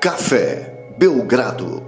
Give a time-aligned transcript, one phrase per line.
[0.00, 1.84] Café Belgrado.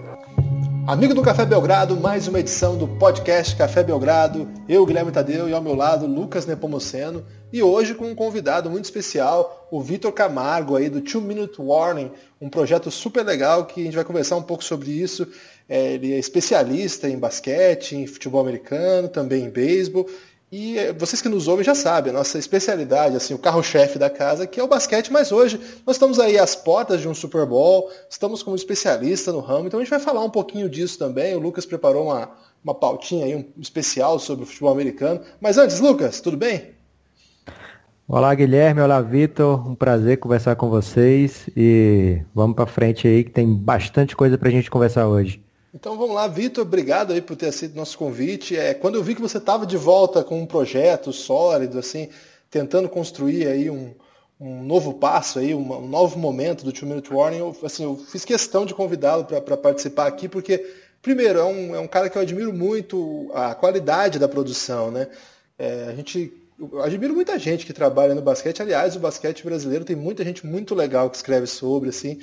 [0.84, 4.48] Amigo do Café Belgrado, mais uma edição do podcast Café Belgrado.
[4.68, 7.24] Eu, Guilherme Tadeu, e ao meu lado, Lucas Nepomuceno.
[7.53, 12.10] E hoje com um convidado muito especial, o Vitor Camargo, aí do Two Minute Warning,
[12.40, 15.28] um projeto super legal que a gente vai conversar um pouco sobre isso.
[15.68, 20.08] É, ele é especialista em basquete, em futebol americano, também em beisebol.
[20.52, 24.10] E eh, vocês que nos ouvem já sabem, a nossa especialidade, assim, o carro-chefe da
[24.10, 27.46] casa, que é o basquete, mas hoje nós estamos aí às portas de um Super
[27.46, 31.36] Bowl, estamos como especialista no ramo, então a gente vai falar um pouquinho disso também.
[31.36, 32.30] O Lucas preparou uma,
[32.64, 35.20] uma pautinha aí, um especial sobre o futebol americano.
[35.40, 36.74] Mas antes, Lucas, tudo bem?
[38.09, 39.68] Olá, Guilherme, olá, Vitor.
[39.68, 44.48] Um prazer conversar com vocês e vamos para frente aí que tem bastante coisa para
[44.48, 45.40] a gente conversar hoje.
[45.73, 48.56] Então vamos lá, Vitor, obrigado aí por ter aceito nosso convite.
[48.56, 52.09] É, quando eu vi que você estava de volta com um projeto sólido, assim,
[52.51, 53.95] tentando construir aí um,
[54.40, 57.96] um novo passo aí, um, um, novo momento do Two Minute Warning, eu, assim, eu
[57.96, 60.66] fiz questão de convidá-lo para participar aqui, porque,
[61.01, 65.07] primeiro, é um, é um cara que eu admiro muito a qualidade da produção, né?
[65.57, 68.61] É, a gente eu admiro muita gente que trabalha no basquete.
[68.61, 72.19] Aliás, o basquete brasileiro tem muita gente muito legal que escreve sobre, assim.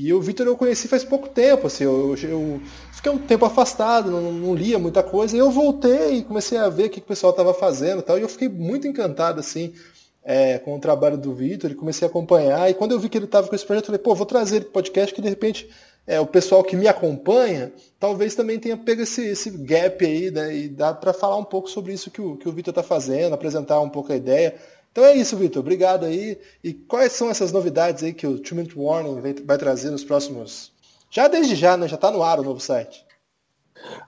[0.00, 4.12] E o Vitor eu conheci faz pouco tempo, assim, eu, eu fiquei um tempo afastado,
[4.12, 7.06] não, não, lia muita coisa, e eu voltei e comecei a ver o que, que
[7.06, 9.74] o pessoal estava fazendo e tal, e eu fiquei muito encantado, assim,
[10.22, 13.18] é, com o trabalho do Vitor, e comecei a acompanhar, e quando eu vi que
[13.18, 15.28] ele estava com esse projeto, eu falei, pô, vou trazer ele para podcast, que de
[15.28, 15.68] repente
[16.06, 20.54] é, o pessoal que me acompanha, talvez também tenha pego esse, esse gap aí, né,
[20.54, 23.32] e dá para falar um pouco sobre isso que o, que o Vitor está fazendo,
[23.32, 24.54] apresentar um pouco a ideia,
[24.98, 25.60] então é isso, Vitor.
[25.60, 26.36] Obrigado aí.
[26.62, 30.72] E quais são essas novidades aí que o Two Minute Warning vai trazer nos próximos.
[31.08, 31.86] Já desde já, né?
[31.86, 33.06] Já está no ar o novo site.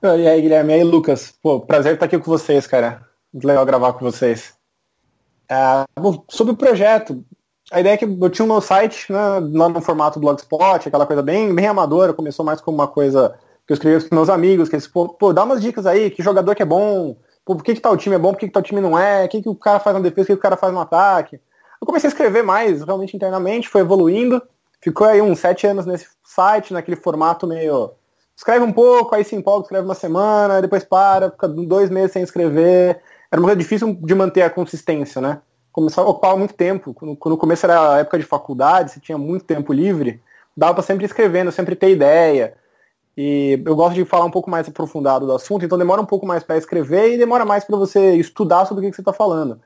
[0.02, 1.32] E aí, Guilherme, e aí, Lucas.
[1.40, 3.06] Pô, prazer estar aqui com vocês, cara.
[3.32, 4.52] Muito legal gravar com vocês.
[5.48, 7.24] É, bom, sobre o projeto,
[7.70, 9.18] a ideia é que eu tinha o meu site né,
[9.52, 13.72] lá no formato Blogspot, aquela coisa bem, bem amadora, começou mais como uma coisa que
[13.72, 16.56] eu escrevia com meus amigos, que eles, pô, pô, dá umas dicas aí, que jogador
[16.56, 18.62] que é bom, Pô, por que, que tal time é bom, por que, que tal
[18.62, 20.42] time não é, o que, que o cara faz na defesa, o que, que o
[20.42, 21.40] cara faz no ataque.
[21.80, 24.42] Eu comecei a escrever mais, realmente internamente, foi evoluindo.
[24.82, 27.92] Ficou aí uns sete anos nesse site, naquele formato meio.
[28.36, 32.22] Escreve um pouco, aí se empolga, escreve uma semana, depois para, fica dois meses sem
[32.22, 33.00] escrever.
[33.30, 35.40] Era uma coisa difícil de manter a consistência, né?
[35.72, 36.92] Começou a ocupar muito tempo.
[36.94, 40.22] Quando, no começo era a época de faculdade, você tinha muito tempo livre,
[40.56, 42.54] dava para sempre escrevendo, sempre ter ideia.
[43.16, 46.26] E eu gosto de falar um pouco mais aprofundado do assunto, então demora um pouco
[46.26, 49.12] mais para escrever e demora mais para você estudar sobre o que, que você está
[49.12, 49.60] falando.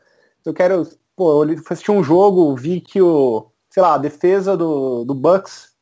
[0.44, 5.04] Eu quero, pô, eu assisti um jogo, vi que o, sei lá, a defesa do,
[5.04, 5.72] do Bucks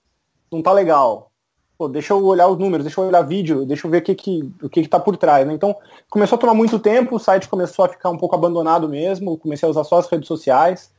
[0.51, 1.31] não tá legal.
[1.79, 4.15] Pô, deixa eu olhar os números, deixa eu olhar vídeo, deixa eu ver o que
[4.15, 5.53] que, o que, que tá por trás, né?
[5.53, 5.75] Então,
[6.09, 9.67] começou a tomar muito tempo, o site começou a ficar um pouco abandonado mesmo, comecei
[9.67, 10.93] a usar só as redes sociais,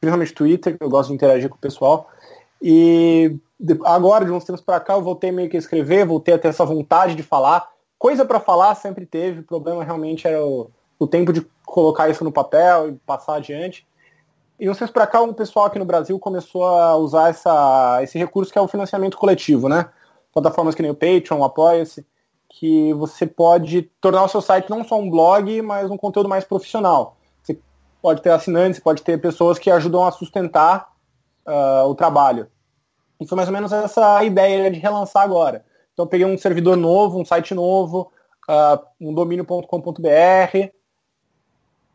[0.00, 2.08] principalmente Twitter, que eu gosto de interagir com o pessoal.
[2.60, 3.36] E
[3.84, 6.48] agora, de uns tempos para cá, eu voltei meio que a escrever, voltei a ter
[6.48, 7.68] essa vontade de falar.
[7.98, 12.24] Coisa para falar sempre teve, o problema realmente era o, o, tempo de colocar isso
[12.24, 13.86] no papel e passar adiante.
[14.58, 18.18] E uns tempos para cá, um pessoal aqui no Brasil começou a usar essa, esse
[18.18, 19.88] recurso que é o financiamento coletivo, né?
[20.32, 22.06] Plataformas que nem o Patreon, o Apoia-se,
[22.48, 26.44] que você pode tornar o seu site não só um blog, mas um conteúdo mais
[26.44, 27.16] profissional.
[27.42, 27.58] Você
[28.00, 30.93] pode ter assinantes, pode ter pessoas que ajudam a sustentar
[31.46, 32.48] uh, o trabalho.
[33.20, 35.64] E foi mais ou menos essa ideia de relançar agora.
[35.92, 38.12] Então eu peguei um servidor novo, um site novo,
[38.48, 40.70] uh, um domínio.com.br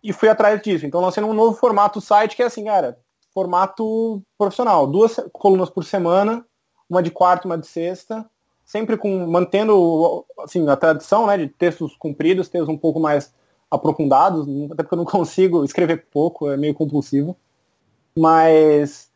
[0.01, 0.85] e fui atrás disso.
[0.85, 2.97] Então lancei um novo formato site que é assim, cara,
[3.33, 6.45] formato profissional, duas colunas por semana,
[6.89, 8.25] uma de quarta, uma de sexta,
[8.66, 13.33] sempre com mantendo assim a tradição, né, de textos compridos, textos um pouco mais
[13.69, 17.35] aprofundados, até porque eu não consigo escrever pouco, é meio compulsivo.
[18.17, 19.09] Mas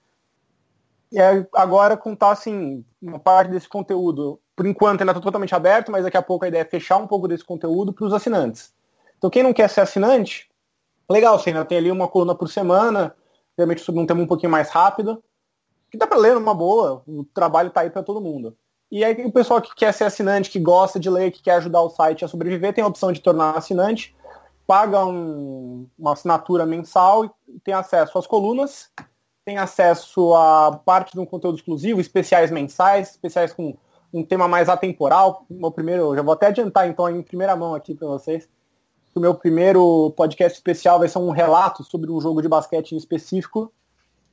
[1.14, 1.20] e
[1.54, 6.18] agora contar assim, uma parte desse conteúdo, por enquanto ainda está totalmente aberto, mas daqui
[6.18, 8.74] a pouco a ideia é fechar um pouco desse conteúdo para os assinantes.
[9.20, 10.50] Então quem não quer ser assinante,
[11.08, 13.16] legal, você ainda tem ali uma coluna por semana,
[13.56, 15.24] realmente sobre um tema um pouquinho mais rápido,
[15.92, 18.58] que dá para ler numa boa, o trabalho está aí para todo mundo.
[18.92, 21.82] E aí o pessoal que quer ser assinante, que gosta de ler, que quer ajudar
[21.82, 24.16] o site a sobreviver, tem a opção de tornar assinante,
[24.66, 28.90] paga um, uma assinatura mensal e tem acesso às colunas
[29.46, 33.76] tem acesso a parte de um conteúdo exclusivo, especiais mensais, especiais com
[34.14, 35.46] um tema mais atemporal.
[35.50, 38.48] Meu primeiro, já vou até adiantar então em primeira mão aqui para vocês.
[39.16, 42.98] O meu primeiro podcast especial vai ser um relato sobre um jogo de basquete em
[42.98, 43.72] específico,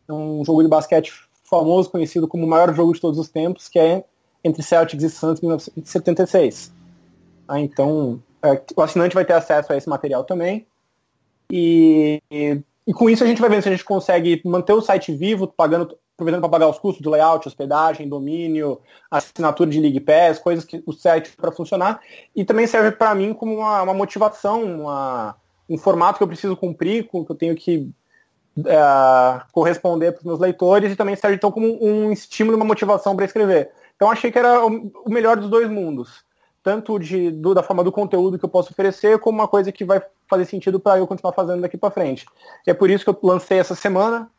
[0.08, 1.12] um jogo de basquete
[1.44, 4.04] famoso, conhecido como o maior jogo de todos os tempos, que é
[4.42, 6.72] entre Celtics e Santos em 1976.
[7.46, 10.66] Ah, então, é, o assinante vai ter acesso a esse material também.
[11.50, 15.12] E, E com isso a gente vai ver se a gente consegue manter o site
[15.12, 20.38] vivo, pagando, aproveitando para pagar os custos de layout, hospedagem, domínio, assinatura de League Pass,
[20.38, 22.00] coisas que o site para funcionar.
[22.34, 25.36] E também serve para mim como uma, uma motivação, uma,
[25.68, 27.90] um formato que eu preciso cumprir, que eu tenho que
[28.66, 33.14] é, corresponder para os meus leitores e também serve então como um estímulo, uma motivação
[33.14, 33.70] para escrever.
[33.94, 36.24] Então achei que era o melhor dos dois mundos,
[36.62, 39.84] tanto de, do, da forma do conteúdo que eu posso oferecer, como uma coisa que
[39.84, 42.26] vai fazer sentido para eu continuar fazendo daqui para frente.
[42.66, 44.30] E é por isso que eu lancei essa semana,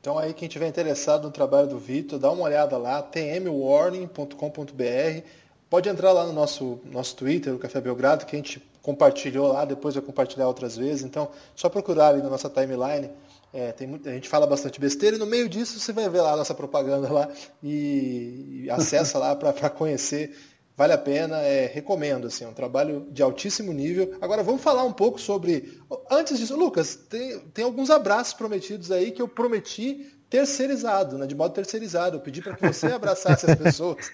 [0.00, 5.22] Então aí quem tiver interessado no trabalho do Vitor, dá uma olhada lá, tmwarning.com.br.
[5.68, 9.64] Pode entrar lá no nosso, nosso Twitter, o Café Belgrado, que a gente compartilhou lá,
[9.64, 11.02] depois vai compartilhar outras vezes.
[11.02, 13.10] Então, só procurar ali na nossa timeline.
[13.52, 16.20] É, tem muita, a gente fala bastante besteira e no meio disso você vai ver
[16.20, 17.28] lá a nossa propaganda lá
[17.62, 20.36] e, e acessa lá para conhecer
[20.76, 24.14] vale a pena, é, recomendo, assim, é um trabalho de altíssimo nível.
[24.20, 25.80] Agora vamos falar um pouco sobre.
[26.10, 31.34] Antes disso, Lucas, tem, tem alguns abraços prometidos aí que eu prometi terceirizado, né, de
[31.34, 32.16] modo terceirizado.
[32.16, 34.10] Eu pedi para que você abraçasse as pessoas.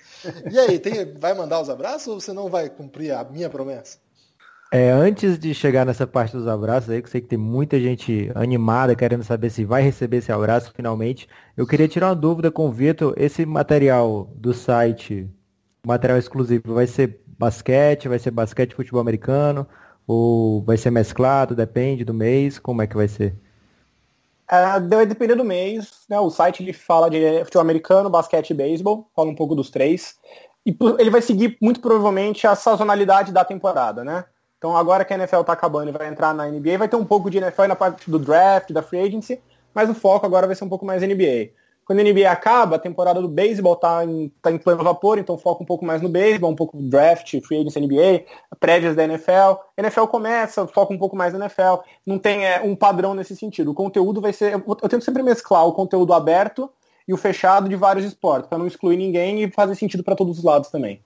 [0.50, 3.98] E aí, tem, vai mandar os abraços ou você não vai cumprir a minha promessa?
[4.74, 7.78] É, antes de chegar nessa parte dos abraços aí, que eu sei que tem muita
[7.78, 12.50] gente animada querendo saber se vai receber esse abraço finalmente, eu queria tirar uma dúvida
[12.50, 13.12] com o Vitor.
[13.18, 15.28] Esse material do site
[15.86, 19.68] material exclusivo vai ser basquete, vai ser basquete futebol americano,
[20.06, 23.34] ou vai ser mesclado, depende do mês, como é que vai ser?
[24.52, 26.20] É, depender do mês, né?
[26.20, 30.18] O site ele fala de futebol americano, basquete e beisebol, fala um pouco dos três.
[30.66, 34.26] E ele vai seguir muito provavelmente a sazonalidade da temporada, né?
[34.58, 37.04] Então agora que a NFL tá acabando e vai entrar na NBA, vai ter um
[37.04, 39.40] pouco de NFL na parte do draft, da free agency,
[39.74, 41.50] mas o foco agora vai ser um pouco mais NBA.
[41.84, 45.36] Quando a NBA acaba, a temporada do beisebol está em, tá em pleno vapor, então
[45.36, 48.24] foca um pouco mais no beisebol, um pouco no draft, free agency NBA,
[48.60, 49.32] prédios da NFL.
[49.76, 51.82] A NFL começa, foca um pouco mais na NFL.
[52.06, 53.72] Não tem é, um padrão nesse sentido.
[53.72, 54.52] O conteúdo vai ser.
[54.52, 56.70] Eu, eu tento sempre mesclar o conteúdo aberto
[57.06, 60.38] e o fechado de vários esportes, para não excluir ninguém e fazer sentido para todos
[60.38, 61.02] os lados também.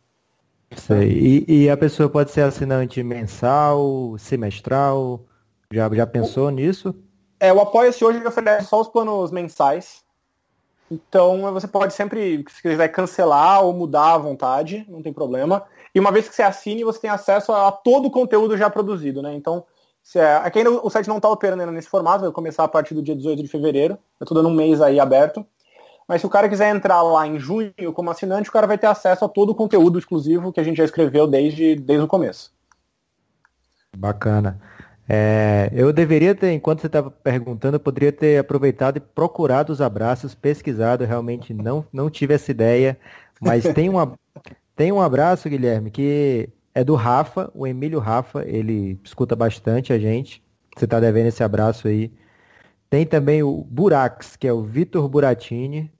[0.90, 5.24] E, e, a pessoa pode ser assinante mensal, semestral?
[5.72, 6.94] Já, já pensou o, nisso?
[7.38, 10.04] É, o Apoia-se hoje oferece só os planos mensais.
[10.90, 15.64] Então você pode sempre, se quiser cancelar ou mudar à vontade, não tem problema.
[15.94, 19.22] E uma vez que você assine, você tem acesso a todo o conteúdo já produzido,
[19.22, 19.34] né?
[19.34, 19.64] Então,
[20.02, 22.68] se é, aqui ainda o site não está operando ainda nesse formato, vai começar a
[22.68, 23.98] partir do dia 18 de fevereiro.
[24.20, 25.44] Eu estou dando um mês aí aberto.
[26.06, 28.86] Mas se o cara quiser entrar lá em junho como assinante, o cara vai ter
[28.86, 32.52] acesso a todo o conteúdo exclusivo que a gente já escreveu desde, desde o começo.
[33.96, 34.60] Bacana.
[35.08, 39.80] É, eu deveria ter, enquanto você estava perguntando, eu poderia ter aproveitado e procurado os
[39.80, 42.98] abraços, pesquisado, realmente não, não tive essa ideia,
[43.40, 44.18] mas tem, uma,
[44.74, 49.98] tem um abraço, Guilherme, que é do Rafa, o Emílio Rafa, ele escuta bastante a
[49.98, 50.42] gente,
[50.76, 52.12] você está devendo esse abraço aí.
[52.90, 55.90] Tem também o Burax, que é o Vitor Buratini,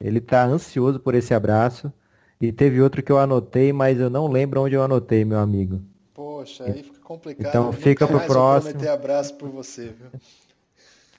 [0.00, 1.92] ele está ansioso por esse abraço.
[2.40, 5.80] E teve outro que eu anotei, mas eu não lembro onde eu anotei, meu amigo.
[6.44, 7.48] Poxa, aí complicado.
[7.48, 8.72] Então fica pro próximo.
[8.72, 10.20] prometer abraço por você, viu?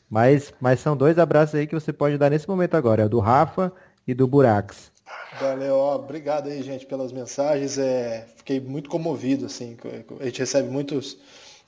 [0.07, 3.09] Mas, mas são dois abraços aí que você pode dar nesse momento agora, é o
[3.09, 3.73] do Rafa
[4.07, 4.91] e do Burax.
[5.39, 7.79] Valeu, ó, obrigado aí, gente, pelas mensagens.
[7.79, 9.75] É, fiquei muito comovido, assim.
[10.19, 11.17] A gente recebe muitos,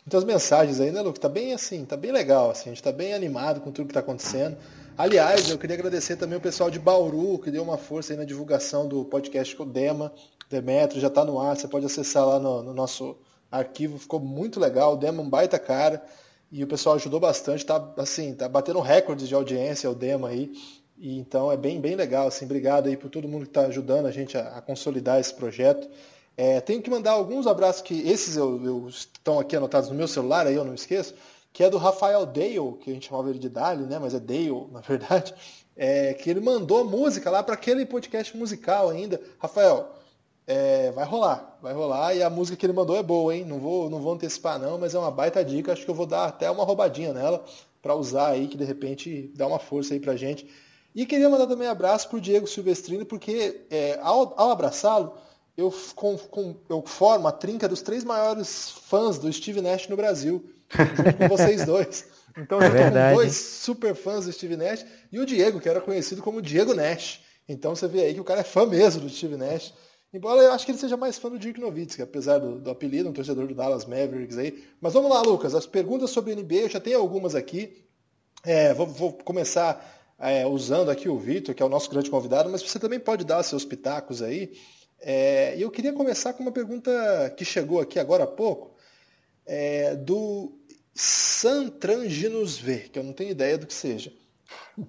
[0.05, 1.19] muitas mensagens aí, né, Luke?
[1.19, 2.69] Tá bem assim, tá bem legal, assim.
[2.69, 4.55] A gente tá bem animado com tudo que tá acontecendo.
[4.95, 8.23] Aliás, eu queria agradecer também o pessoal de Bauru, que deu uma força aí na
[8.23, 10.13] divulgação do podcast com o Dema,
[10.49, 13.17] Demetro, já tá no ar, você pode acessar lá no, no nosso
[13.51, 16.03] arquivo ficou muito legal, demo um baita cara
[16.51, 20.51] e o pessoal ajudou bastante, tá assim, tá batendo recordes de audiência o demo aí.
[20.97, 24.07] E então é bem, bem legal, assim, obrigado aí por todo mundo que está ajudando
[24.07, 25.87] a gente a, a consolidar esse projeto.
[26.35, 30.07] É, tenho que mandar alguns abraços que esses eu, eu, estão aqui anotados no meu
[30.07, 31.15] celular, aí eu não esqueço,
[31.51, 33.97] que é do Rafael Dale, que a gente chamava ele de Dali, né?
[33.99, 35.33] Mas é Dale, na verdade.
[35.75, 39.21] É, que ele mandou música lá para aquele podcast musical ainda.
[39.39, 39.91] Rafael,
[40.47, 42.15] é, vai rolar, vai rolar.
[42.15, 43.43] E a música que ele mandou é boa, hein?
[43.45, 45.73] Não vou, não vou antecipar não, mas é uma baita dica.
[45.73, 47.43] Acho que eu vou dar até uma roubadinha nela
[47.81, 50.49] para usar aí, que de repente dá uma força aí pra gente.
[50.95, 55.15] E queria mandar também um abraço pro Diego Silvestrini, porque é, ao, ao abraçá-lo,
[55.55, 59.97] eu, com, com, eu formo a trinca dos três maiores fãs do Steve Nash no
[59.97, 62.05] Brasil, junto com vocês dois.
[62.37, 65.67] Então eu é tô com dois super fãs do Steve Nash e o Diego, que
[65.67, 67.21] era conhecido como Diego Nash.
[67.49, 69.73] Então você vê aí que o cara é fã mesmo do Steve Nash.
[70.13, 73.09] Embora eu acho que ele seja mais fã do Dirk Nowitzki, apesar do, do apelido,
[73.09, 74.63] um torcedor do Dallas Mavericks aí.
[74.79, 75.53] Mas vamos lá, Lucas.
[75.53, 77.85] As perguntas sobre NBA, eu já tenho algumas aqui.
[78.43, 82.49] É, vou, vou, começar é, usando aqui o Vitor, que é o nosso grande convidado,
[82.49, 84.53] mas você também pode dar seus pitacos aí.
[84.99, 86.91] É, e eu queria começar com uma pergunta
[87.37, 88.75] que chegou aqui agora há pouco,
[89.45, 90.57] é, do
[90.93, 94.11] Santranginus V, que eu não tenho ideia do que seja.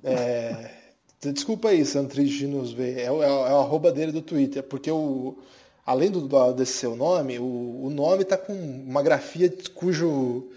[0.02, 0.87] É,
[1.20, 5.36] desculpa aí, Santranginus V, é, o, é, é o arroba dele do Twitter, porque o,
[5.84, 10.50] além do, desse seu nome, o, o nome está com uma grafia cujo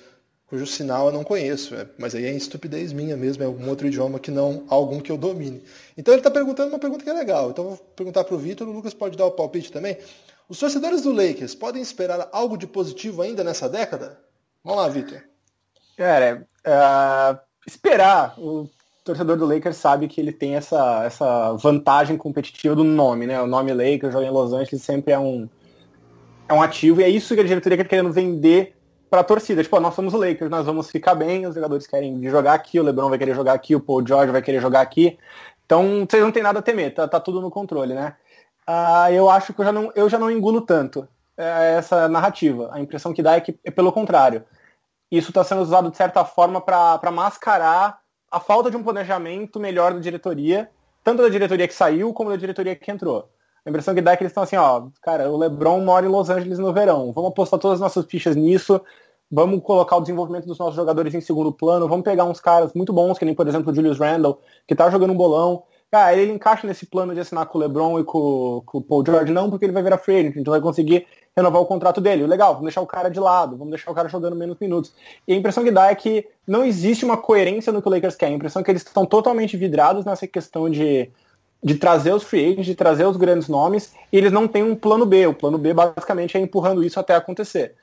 [0.51, 3.87] cujo sinal eu não conheço, é, mas aí é estupidez minha mesmo, é um outro
[3.87, 5.63] idioma que não algum que eu domine.
[5.97, 7.51] Então ele está perguntando uma pergunta que é legal.
[7.51, 9.97] Então vou perguntar para o Vitor, o Lucas pode dar o palpite também.
[10.49, 14.19] Os torcedores do Lakers podem esperar algo de positivo ainda nessa década?
[14.61, 15.23] Vamos lá, Vitor.
[15.95, 18.37] Cara, uh, esperar.
[18.37, 18.69] O
[19.03, 23.41] torcedor do Lakers sabe que ele tem essa, essa vantagem competitiva do nome, né?
[23.41, 25.49] O nome Lakers, joga em Los Angeles, sempre é um,
[26.47, 28.75] é um ativo, e é isso que a diretoria está querendo vender
[29.09, 29.63] para a torcida.
[29.63, 32.83] Tipo, nós somos o Lakers, nós vamos ficar bem, os jogadores querem jogar aqui, o
[32.83, 35.17] LeBron vai querer jogar aqui, o Paul George vai querer jogar aqui.
[35.65, 38.15] Então, vocês não tem nada a temer, tá, tá tudo no controle, né?
[38.67, 42.69] Uh, eu acho que eu já não, eu já não engulo tanto é, essa narrativa.
[42.71, 44.43] A impressão que dá é que é pelo contrário.
[45.09, 48.00] Isso está sendo usado de certa forma para mascarar
[48.31, 50.69] a falta de um planejamento melhor da diretoria,
[51.03, 53.29] tanto da diretoria que saiu como da diretoria que entrou.
[53.65, 56.09] A impressão que dá é que eles estão assim, ó, cara, o LeBron mora em
[56.09, 58.81] Los Angeles no verão, vamos apostar todas as nossas fichas nisso,
[59.29, 62.93] vamos colocar o desenvolvimento dos nossos jogadores em segundo plano, vamos pegar uns caras muito
[62.93, 65.63] bons, que nem, por exemplo, o Julius Randle, que tá jogando um bolão.
[65.91, 69.03] Cara, ele encaixa nesse plano de assinar com o LeBron e com, com o Paul
[69.05, 71.05] George, não porque ele vai virar free agent, então vai conseguir
[71.35, 72.25] renovar o contrato dele.
[72.25, 74.93] Legal, vamos deixar o cara de lado, vamos deixar o cara jogando menos minutos.
[75.27, 78.15] E a impressão que dá é que não existe uma coerência no que o Lakers
[78.15, 78.27] quer.
[78.27, 81.11] A impressão é que eles estão totalmente vidrados nessa questão de
[81.63, 84.75] de trazer os free agents, de trazer os grandes nomes, e eles não têm um
[84.75, 85.27] plano B.
[85.27, 87.75] O plano B basicamente é empurrando isso até acontecer.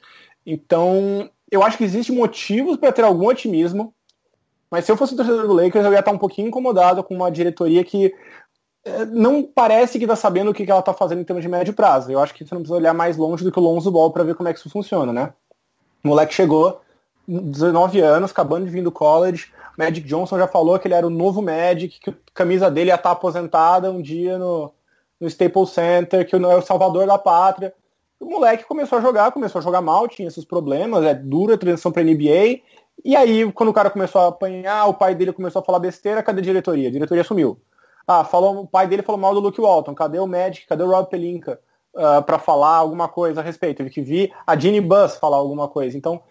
[0.44, 3.94] Então, eu acho que existe motivos para ter algum otimismo,
[4.70, 7.30] mas se eu fosse torcedor do Lakers, eu ia estar um pouquinho incomodado com uma
[7.30, 8.14] diretoria que
[8.84, 11.75] é, não parece que está sabendo o que ela está fazendo em termos de médio
[11.75, 12.10] prazo.
[12.10, 14.25] Eu acho que você não precisa olhar mais longe do que o Lonzo Ball para
[14.25, 15.32] ver como é que isso funciona, né?
[16.04, 16.80] O moleque chegou,
[17.26, 21.10] 19 anos, acabando de vir do college, Magic Johnson já falou que ele era o
[21.10, 24.72] novo Magic, que a camisa dele ia estar aposentada um dia no,
[25.20, 27.72] no Staples Center, que é o salvador da pátria.
[28.18, 31.58] O moleque começou a jogar, começou a jogar mal, tinha esses problemas, é dura a
[31.58, 32.60] transição para NBA.
[33.04, 36.22] E aí, quando o cara começou a apanhar, o pai dele começou a falar besteira,
[36.22, 36.88] cadê a diretoria?
[36.88, 37.58] A diretoria sumiu.
[38.06, 40.90] Ah, falou, o pai dele falou mal do Luke Walton, cadê o Magic, cadê o
[40.90, 41.60] Rob Pelinka
[41.94, 43.78] uh, ah, para falar alguma coisa a respeito?
[43.78, 45.96] Teve que vir a Ginny Buss falar alguma coisa.
[45.96, 46.22] Então,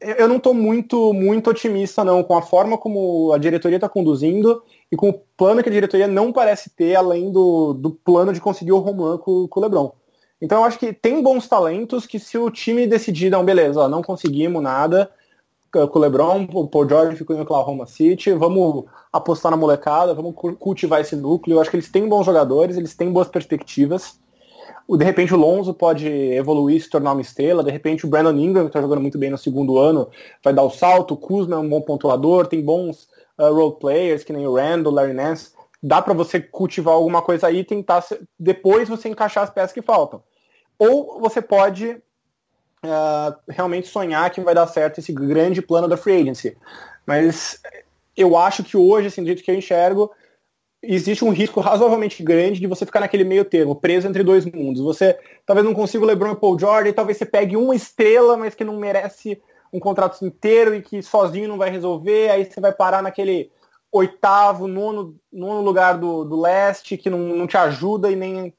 [0.00, 4.62] eu não estou muito, muito otimista não com a forma como a diretoria está conduzindo
[4.92, 8.40] e com o plano que a diretoria não parece ter, além do, do plano de
[8.40, 9.92] conseguir o home run com, com o LeBron.
[10.40, 13.88] Então eu acho que tem bons talentos que se o time decidir, não, beleza, ó,
[13.88, 15.10] não conseguimos nada
[15.88, 20.34] com o LeBron, o Paul George ficou em Oklahoma City, vamos apostar na molecada, vamos
[20.58, 21.56] cultivar esse núcleo.
[21.56, 24.18] Eu acho que eles têm bons jogadores, eles têm boas perspectivas.
[24.88, 28.64] De repente o Lonzo pode evoluir, se tornar uma estrela, de repente o Brandon Ingram,
[28.64, 30.08] que está jogando muito bem no segundo ano,
[30.44, 34.22] vai dar o salto, o Kuzma é um bom pontuador, tem bons uh, role players,
[34.22, 35.50] que nem o Randall, Larry Nance,
[35.82, 38.04] dá para você cultivar alguma coisa aí e tentar
[38.38, 40.22] depois você encaixar as peças que faltam.
[40.78, 42.00] Ou você pode
[42.86, 46.56] uh, realmente sonhar que vai dar certo esse grande plano da free agency.
[47.06, 47.60] Mas
[48.16, 50.10] eu acho que hoje, assim, do jeito que eu enxergo,
[50.82, 54.82] existe um risco razoavelmente grande de você ficar naquele meio termo, preso entre dois mundos.
[54.82, 58.36] Você talvez não consiga o LeBron e Paul George, e talvez você pegue uma estrela,
[58.36, 59.40] mas que não merece
[59.72, 63.50] um contrato inteiro e que sozinho não vai resolver, aí você vai parar naquele
[63.92, 68.54] oitavo, nono, nono lugar do, do leste, que não, não te ajuda e nem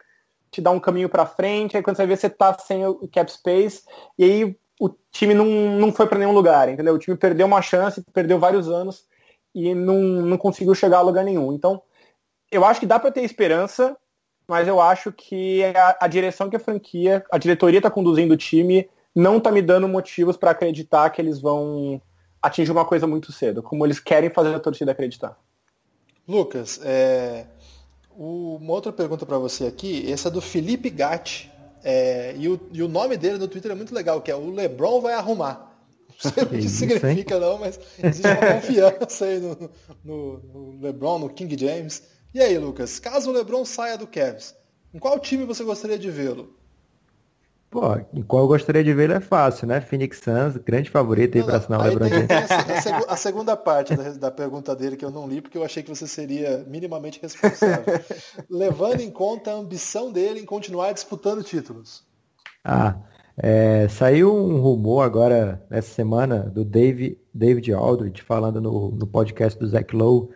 [0.52, 3.32] te dá um caminho para frente, aí quando você vê você tá sem o cap
[3.32, 3.84] space,
[4.18, 6.94] e aí o time não, não foi para nenhum lugar, entendeu?
[6.94, 9.06] O time perdeu uma chance, perdeu vários anos
[9.54, 11.52] e não, não conseguiu chegar a lugar nenhum.
[11.52, 11.82] Então,
[12.52, 13.98] eu acho que dá para ter esperança,
[14.48, 18.38] mas eu acho que a, a, direção que a franquia, a diretoria está conduzindo o
[18.38, 22.00] time, não está me dando motivos para acreditar que eles vão
[22.42, 25.36] atingir uma coisa muito cedo, como eles querem fazer a torcida acreditar.
[26.28, 27.48] Lucas, é,
[28.68, 31.50] uma outra pergunta para você aqui, essa é do Felipe Gatti,
[31.82, 34.50] é, e, o, e, o, nome dele no Twitter é muito legal, que é o
[34.50, 35.74] Lebron vai arrumar.
[36.22, 37.40] Não sei o que, que significa hein?
[37.40, 39.70] não, mas existe uma confiança aí no,
[40.04, 42.04] no, no LeBron, no King James.
[42.34, 44.56] E aí, Lucas, caso o LeBron saia do Cavs,
[44.94, 46.57] em qual time você gostaria de vê-lo?
[47.70, 47.82] Pô,
[48.14, 49.82] em qual eu gostaria de vê-lo é fácil, né?
[49.82, 52.30] Phoenix Suns, grande favorito aí para assinar o LeBron James.
[52.32, 55.84] A, a, segunda parte da, da, pergunta dele que eu não li, porque eu achei
[55.84, 58.00] que você seria minimamente responsável.
[58.50, 62.06] Levando em conta a ambição dele em continuar disputando títulos.
[62.64, 62.96] Ah,
[63.36, 69.60] é, saiu um rumor agora, nessa semana, do Dave, David Aldridge, falando no, no podcast
[69.60, 70.30] do Zach Lowe,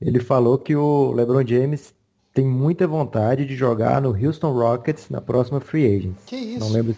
[0.00, 1.94] ele falou que o LeBron James
[2.32, 6.16] tem muita vontade de jogar no Houston Rockets na próxima free agent.
[6.26, 6.60] Que isso?
[6.60, 6.96] Não lembro,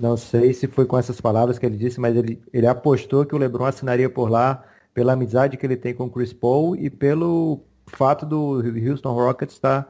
[0.00, 3.34] não sei se foi com essas palavras que ele disse, mas ele, ele apostou que
[3.34, 4.64] o LeBron assinaria por lá
[4.94, 9.54] pela amizade que ele tem com o Chris Paul e pelo fato do Houston Rockets
[9.54, 9.88] estar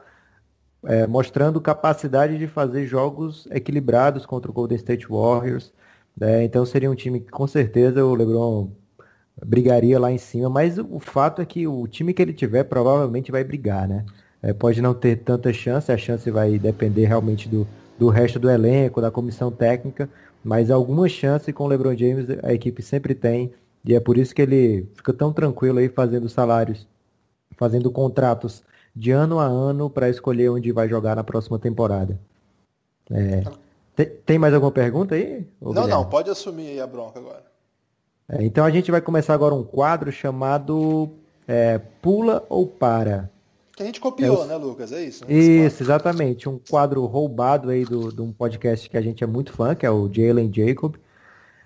[0.85, 5.73] é, mostrando capacidade de fazer jogos equilibrados contra o Golden State Warriors.
[6.15, 6.43] Né?
[6.43, 8.71] Então seria um time que com certeza o LeBron
[9.45, 13.31] brigaria lá em cima, mas o fato é que o time que ele tiver provavelmente
[13.31, 14.05] vai brigar, né?
[14.41, 17.67] É, pode não ter tanta chance, a chance vai depender realmente do,
[17.97, 20.09] do resto do elenco, da comissão técnica,
[20.43, 23.51] mas alguma chance com o LeBron James a equipe sempre tem,
[23.83, 26.87] e é por isso que ele fica tão tranquilo aí fazendo salários,
[27.57, 28.63] fazendo contratos
[28.95, 32.19] de ano a ano para escolher onde vai jogar na próxima temporada.
[33.11, 33.43] É,
[33.95, 35.45] tem, tem, mais alguma pergunta aí?
[35.61, 35.91] Não, Guilherme?
[35.91, 37.43] não, pode assumir aí a bronca agora.
[38.29, 41.09] É, então a gente vai começar agora um quadro chamado
[41.47, 43.29] é, Pula ou Para.
[43.79, 44.91] Que a gente copiou, é né, Lucas?
[44.91, 45.25] É isso?
[45.25, 45.33] Né?
[45.33, 46.49] Isso, exatamente.
[46.49, 49.85] Um quadro roubado aí do, de um podcast que a gente é muito fã, que
[49.85, 50.97] é o Jalen Jacob.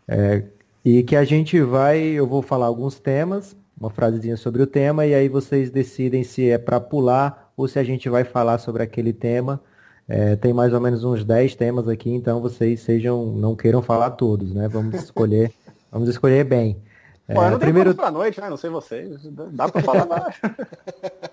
[0.08, 0.44] É,
[0.86, 5.08] e que a gente vai, eu vou falar alguns temas, uma frasezinha sobre o tema,
[5.08, 8.84] e aí vocês decidem se é para pular ou se a gente vai falar sobre
[8.84, 9.60] aquele tema.
[10.08, 14.12] É, tem mais ou menos uns 10 temas aqui, então vocês sejam, não queiram falar
[14.12, 14.68] todos, né?
[14.68, 15.52] Vamos escolher
[15.92, 16.80] Vamos escolher bem.
[17.26, 18.52] Pô, é, não primeiro para noite, né?
[18.52, 19.20] Não sei vocês.
[19.52, 20.36] Dá para falar mais.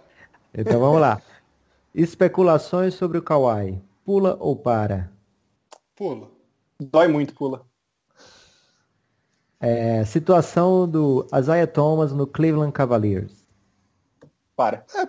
[0.54, 1.20] então vamos lá.
[1.94, 3.80] Especulações sobre o Kawhi.
[4.04, 5.10] Pula ou para?
[5.96, 6.28] Pula.
[6.80, 7.62] Dói muito, pula.
[9.60, 13.46] É, situação do Isaiah Thomas no Cleveland Cavaliers.
[14.56, 14.84] Para.
[14.94, 15.04] É,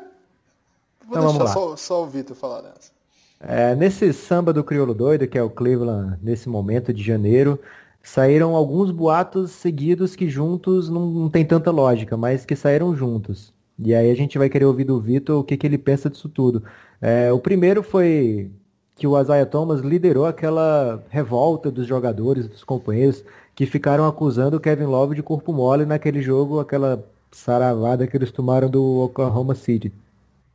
[1.08, 2.92] vou então, deixar só, só, o Vitor falar nessa.
[3.40, 7.58] É, nesse samba do crioulo doido, que é o Cleveland nesse momento de janeiro,
[8.04, 13.54] saíram alguns boatos seguidos que juntos não, não tem tanta lógica, mas que saíram juntos.
[13.84, 16.30] E aí a gente vai querer ouvir do Vitor o que, que ele pensa disso
[16.30, 16.64] tudo.
[17.02, 18.52] É, o primeiro foi
[18.96, 23.24] que o Isaiah Thomas liderou aquela revolta dos jogadores, dos companheiros,
[23.56, 28.32] que ficaram acusando o Kevin Love de corpo mole naquele jogo, aquela saravada que eles
[28.32, 29.92] tomaram do Oklahoma City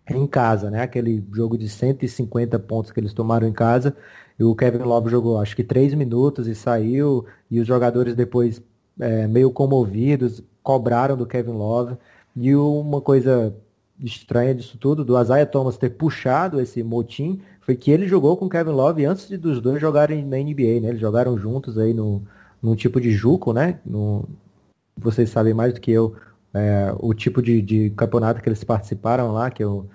[0.08, 0.82] em casa, né?
[0.82, 3.96] Aquele jogo de 150 pontos que eles tomaram em casa.
[4.38, 8.62] E o Kevin Love jogou acho que três minutos e saiu, e os jogadores depois
[9.00, 11.96] é, meio comovidos cobraram do Kevin Love.
[12.36, 13.54] E uma coisa
[13.98, 18.48] estranha disso tudo, do Isaiah Thomas ter puxado esse motim, foi que ele jogou com
[18.48, 20.88] Kevin Love antes de dos dois jogarem na NBA, né?
[20.88, 22.22] Eles jogaram juntos aí no,
[22.62, 23.80] num tipo de juco, né?
[23.84, 24.28] No,
[24.96, 26.14] vocês sabem mais do que eu
[26.54, 29.86] é, o tipo de, de campeonato que eles participaram lá, que eu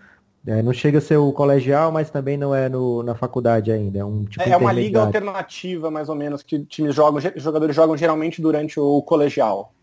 [0.46, 4.00] é, não chega a ser o colegial, mas também não é no, na faculdade ainda.
[4.00, 7.76] É, um tipo é, é uma liga alternativa, mais ou menos, que times jogam, jogadores
[7.76, 9.74] jogam geralmente durante o colegial.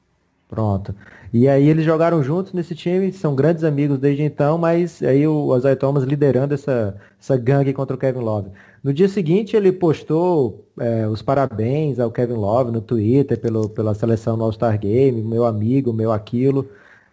[0.48, 0.94] Pronto.
[1.32, 5.54] E aí eles jogaram juntos nesse time, são grandes amigos desde então, mas aí o
[5.54, 8.50] Isaiah Thomas liderando essa, essa gangue contra o Kevin Love.
[8.82, 13.94] No dia seguinte ele postou é, os parabéns ao Kevin Love no Twitter pelo, pela
[13.94, 16.66] seleção no All-Star Game, meu amigo, meu aquilo.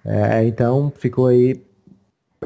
[0.05, 1.61] É, então ficou aí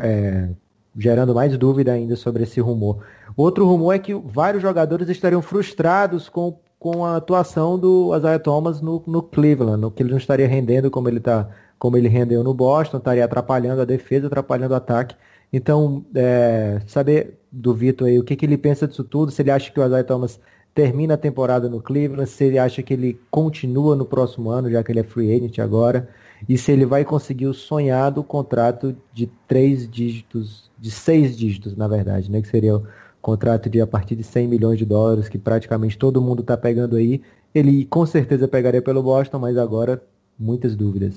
[0.02, 0.50] é,
[0.98, 3.04] gerando mais dúvida ainda sobre esse rumor.
[3.38, 8.82] Outro rumor é que vários jogadores estariam frustrados com, com a atuação do Isaiah Thomas
[8.82, 12.44] no, no Cleveland, no que ele não estaria rendendo como ele, tá, como ele rendeu
[12.44, 15.16] no Boston, estaria atrapalhando a defesa, atrapalhando o ataque.
[15.52, 19.52] Então, é, saber do Vitor aí o que, que ele pensa disso tudo, se ele
[19.52, 20.40] acha que o Isaiah Thomas
[20.74, 24.82] termina a temporada no Cleveland, se ele acha que ele continua no próximo ano, já
[24.82, 26.08] que ele é free agent agora,
[26.48, 31.88] e se ele vai conseguir o sonhado contrato de três dígitos de seis dígitos, na
[31.88, 32.42] verdade, né?
[32.42, 32.82] Que seria
[33.22, 36.96] contrato de a partir de 100 milhões de dólares, que praticamente todo mundo está pegando
[36.96, 37.22] aí.
[37.54, 40.02] Ele com certeza pegaria pelo Boston, mas agora
[40.38, 41.16] muitas dúvidas.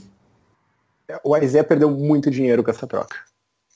[1.22, 3.16] O Isaiah perdeu muito dinheiro com essa troca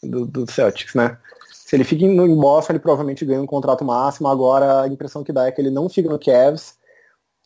[0.02, 1.18] do, do Celtics, né?
[1.52, 4.28] Se ele fica em Boston, ele provavelmente ganha um contrato máximo.
[4.28, 6.76] Agora a impressão que dá é que ele não fica no Cavs.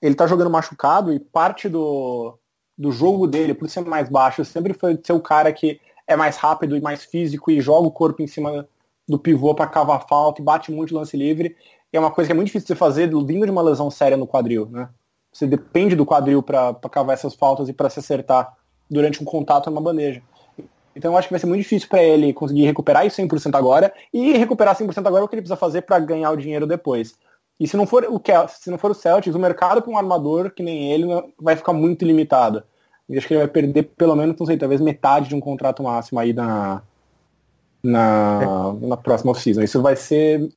[0.00, 2.38] Ele tá jogando machucado e parte do,
[2.76, 6.36] do jogo dele, por ser mais baixo, sempre foi ser o cara que é mais
[6.36, 8.68] rápido e mais físico e joga o corpo em cima
[9.11, 11.57] do pivô para cavar falta e bate muito lance livre.
[11.92, 14.27] É uma coisa que é muito difícil de fazer vindo de uma lesão séria no
[14.27, 14.88] quadril, né?
[15.33, 18.57] Você depende do quadril para cavar essas faltas e para se acertar
[18.88, 20.23] durante um contato numa bandeja.
[20.94, 23.92] Então eu acho que vai ser muito difícil para ele conseguir recuperar isso 100% agora
[24.12, 27.14] e recuperar 100% agora é o que ele precisa fazer para ganhar o dinheiro depois.
[27.59, 30.51] E se não for o se não for o Celtics, o mercado para um armador
[30.51, 31.07] que nem ele
[31.38, 32.62] vai ficar muito limitado.
[33.09, 35.83] E acho que ele vai perder pelo menos, não sei, talvez metade de um contrato
[35.83, 36.83] máximo aí na,
[37.82, 39.62] na, na próxima off-season.
[39.62, 40.50] Isso vai ser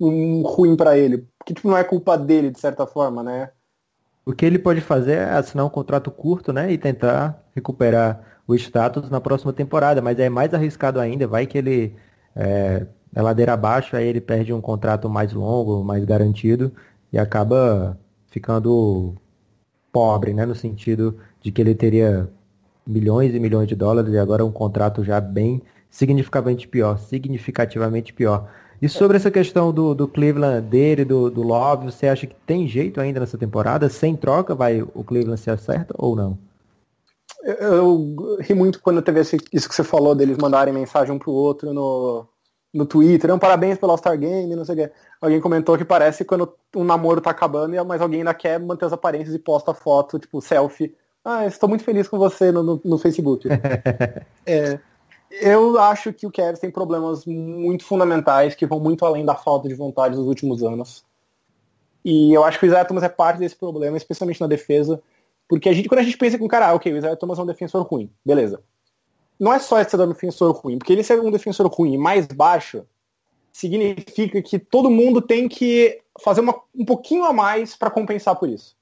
[0.00, 3.50] um ruim para ele, porque tipo, não é culpa dele, de certa forma, né?
[4.24, 8.54] O que ele pode fazer é assinar um contrato curto, né, e tentar recuperar o
[8.54, 11.94] status na próxima temporada, mas é mais arriscado ainda, vai que ele
[12.34, 16.72] é, é ladeira abaixo, aí ele perde um contrato mais longo, mais garantido
[17.12, 19.14] e acaba ficando
[19.92, 22.28] pobre, né, no sentido de que ele teria
[22.86, 28.48] milhões e milhões de dólares e agora um contrato já bem significativamente pior, significativamente pior.
[28.80, 32.66] E sobre essa questão do, do Cleveland dele, do, do Love, você acha que tem
[32.66, 33.90] jeito ainda nessa temporada?
[33.90, 36.38] Sem troca, vai o Cleveland se acerta ou não?
[37.42, 41.18] Eu, eu ri muito quando teve esse, isso que você falou deles mandarem mensagem um
[41.18, 42.26] pro outro no,
[42.72, 44.92] no Twitter, um parabéns pelo All-Star Game, não sei o quê.
[45.20, 48.92] Alguém comentou que parece quando um namoro tá acabando, mas alguém ainda quer manter as
[48.92, 50.94] aparências e posta foto, tipo, selfie.
[51.22, 53.46] Ah, estou muito feliz com você no, no, no Facebook.
[54.46, 54.78] é,
[55.30, 59.68] eu acho que o Cavs tem problemas muito fundamentais que vão muito além da falta
[59.68, 61.04] de vontade dos últimos anos.
[62.04, 65.00] E eu acho que o Isaiah Thomas é parte desse problema, especialmente na defesa,
[65.48, 67.38] porque a gente, quando a gente pensa que um cara, ah, ok, o Isaiah Thomas
[67.38, 68.62] é um defensor ruim, beleza.
[69.38, 72.84] Não é só ser um defensor ruim, porque ele ser um defensor ruim mais baixo
[73.52, 78.48] significa que todo mundo tem que fazer uma, um pouquinho a mais para compensar por
[78.48, 78.76] isso.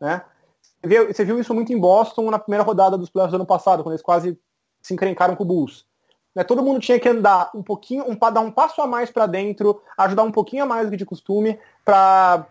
[0.00, 0.22] Né?
[0.62, 3.46] Você viu, você viu isso muito em Boston na primeira rodada dos playoffs do ano
[3.46, 4.38] passado, quando eles quase
[4.80, 5.86] se encrencaram com o Bulls.
[6.34, 9.26] Né, todo mundo tinha que andar um pouquinho, um, dar um passo a mais para
[9.26, 12.46] dentro, ajudar um pouquinho a mais do que de costume para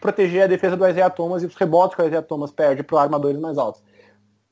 [0.00, 3.00] proteger a defesa do Isaiah Thomas e os rebotes que o Isaiah Thomas perde para
[3.00, 3.82] armadores mais altos.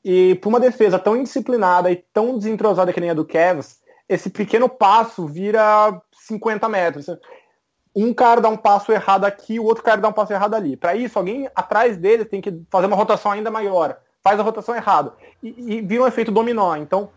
[0.03, 4.29] E para uma defesa tão indisciplinada e tão desentrosada que nem a do Cavs, esse
[4.29, 7.05] pequeno passo vira 50 metros.
[7.95, 10.77] Um cara dá um passo errado aqui, o outro cara dá um passo errado ali.
[10.77, 13.99] Para isso, alguém atrás deles tem que fazer uma rotação ainda maior.
[14.23, 15.13] Faz a rotação errada.
[15.43, 16.75] E, e vira um efeito dominó.
[16.75, 17.11] Então,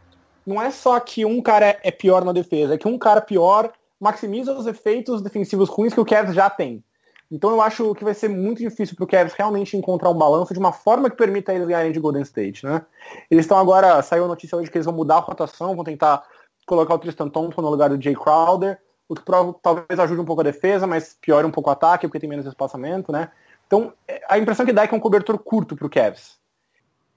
[0.46, 3.72] não é só que um cara é pior na defesa, é que um cara pior
[4.00, 6.82] maximiza os efeitos defensivos ruins que o Cavs já tem.
[7.30, 10.52] Então eu acho que vai ser muito difícil para o Cavs realmente encontrar um balanço
[10.52, 12.84] de uma forma que permita eles ganharem de Golden State, né?
[13.30, 16.22] Eles estão agora, saiu a notícia hoje que eles vão mudar a rotação, vão tentar
[16.66, 18.78] colocar o Tristan Thompson no lugar do Jay Crowder,
[19.08, 19.22] o que
[19.62, 22.44] talvez ajude um pouco a defesa, mas piore um pouco o ataque, porque tem menos
[22.44, 23.30] espaçamento, né?
[23.66, 23.92] Então,
[24.28, 26.38] a impressão que dá é que é um cobertor curto para o Cavs.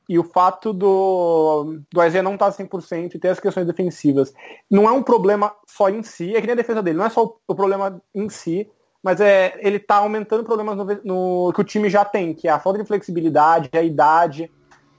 [0.08, 4.34] E o fato do, do Isaiah não estar tá 100% e ter as questões defensivas
[4.70, 7.10] não é um problema só em si, é que nem a defesa dele, não é
[7.10, 8.70] só o, o problema em si,
[9.02, 12.52] mas é ele está aumentando problemas no, no, que o time já tem, que é
[12.52, 14.52] a falta de flexibilidade, a idade,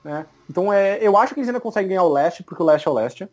[0.05, 0.27] né?
[0.49, 2.91] Então é, eu acho que eles ainda conseguem ganhar o leste, porque o leste é
[2.91, 3.29] o leste,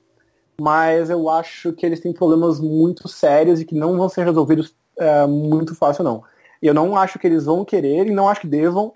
[0.59, 4.75] mas eu acho que eles têm problemas muito sérios e que não vão ser resolvidos
[4.99, 6.23] é, muito fácil, não.
[6.61, 8.91] Eu não acho que eles vão querer e não acho que devam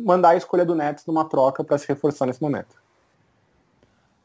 [0.00, 2.76] mandar a escolha do Nets numa troca para se reforçar nesse momento.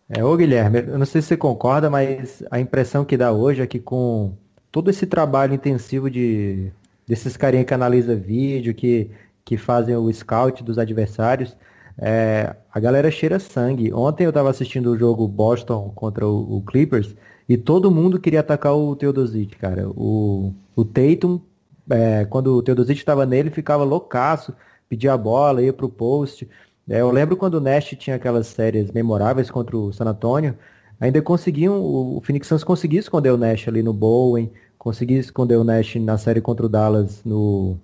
[0.10, 3.62] É, ô Guilherme, eu não sei se você concorda, mas a impressão que dá hoje
[3.62, 4.34] é que com
[4.72, 6.72] todo esse trabalho intensivo de
[7.08, 9.10] desses carinha que analisa vídeo, que,
[9.44, 11.56] que fazem o scout dos adversários,
[11.98, 13.94] é, a galera cheira sangue.
[13.94, 17.16] Ontem eu estava assistindo o jogo Boston contra o, o, Clippers
[17.48, 19.90] e todo mundo queria atacar o Teodosic, cara.
[19.90, 21.40] O, o Tatum,
[21.90, 24.54] é, quando o Teodosic estava nele, ficava loucaço
[24.92, 26.46] pedia a bola, ia para o post.
[26.90, 30.58] É, eu lembro quando o Nash tinha aquelas séries memoráveis contra o San Antonio,
[31.00, 35.64] ainda conseguiam, o Phoenix Suns conseguia esconder o Nash ali no Bowen, conseguia esconder o
[35.64, 37.78] Nash na série contra o Dallas no...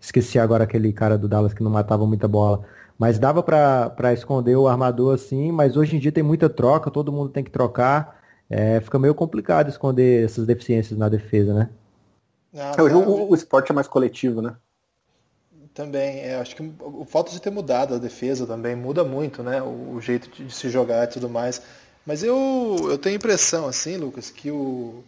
[0.00, 2.64] Esqueci agora aquele cara do Dallas que não matava muita bola.
[2.96, 7.12] Mas dava para esconder o armador assim, mas hoje em dia tem muita troca, todo
[7.12, 8.20] mundo tem que trocar.
[8.48, 11.70] É, fica meio complicado esconder essas deficiências na defesa, né?
[12.56, 14.56] Ah, hoje o, o esporte é mais coletivo, né?
[15.80, 19.62] Também, é, acho que o, fato de ter mudado a defesa também muda muito, né?
[19.62, 21.62] O, o jeito de, de, se jogar e tudo mais.
[22.04, 25.02] Mas eu, eu tenho a impressão, assim, Lucas, que o.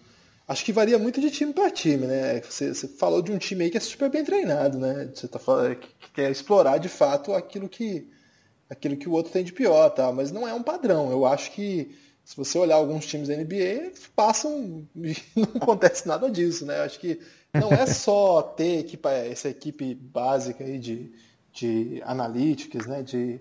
[0.49, 2.41] Acho que varia muito de time para time, né?
[2.41, 5.11] Você, você, falou de um time aí que é super bem treinado, né?
[5.15, 8.09] Você tá falando que, que quer explorar de fato aquilo que
[8.71, 10.11] aquilo que o outro tem de pior, tá?
[10.11, 11.11] Mas não é um padrão.
[11.11, 16.31] Eu acho que se você olhar alguns times da NBA, passam e não acontece nada
[16.31, 16.79] disso, né?
[16.79, 17.21] Eu acho que
[17.53, 21.13] não é só ter equipa, essa equipe básica aí de,
[21.53, 23.41] de analytics, né, de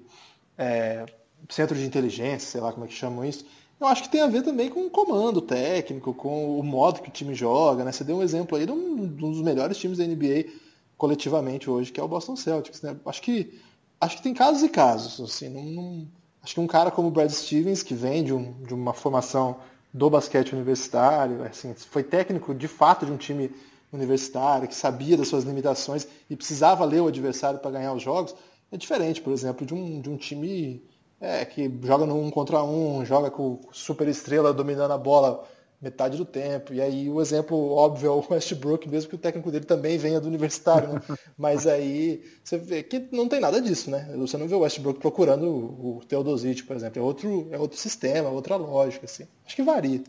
[0.57, 1.05] é,
[1.49, 3.45] centro de inteligência, sei lá como é que chamam isso.
[3.79, 7.09] Eu acho que tem a ver também com o comando técnico, com o modo que
[7.09, 7.83] o time joga.
[7.83, 7.91] Né?
[7.91, 10.51] Você deu um exemplo aí de um, de um dos melhores times da NBA
[10.95, 12.83] coletivamente hoje, que é o Boston Celtics.
[12.83, 12.95] Né?
[13.03, 13.59] Acho, que,
[13.99, 15.19] acho que tem casos e casos.
[15.19, 16.07] Assim, não, não,
[16.43, 19.57] acho que um cara como o Brad Stevens, que vem de, um, de uma formação
[19.93, 23.51] do basquete universitário, assim, foi técnico de fato de um time
[23.91, 28.33] universitário, que sabia das suas limitações e precisava ler o adversário para ganhar os jogos,
[28.71, 30.81] é diferente, por exemplo, de um, de um time
[31.19, 35.45] é, que joga no um contra um, joga com super estrela dominando a bola
[35.81, 36.73] metade do tempo.
[36.73, 40.21] E aí o exemplo óbvio é o Westbrook, mesmo que o técnico dele também venha
[40.21, 41.01] do universitário, né?
[41.37, 44.13] Mas aí você vê que não tem nada disso, né?
[44.17, 47.01] Você não vê o Westbrook procurando o Teodosic, por exemplo.
[47.01, 49.25] É outro, é outro sistema, outra lógica, assim.
[49.45, 50.03] Acho que varia.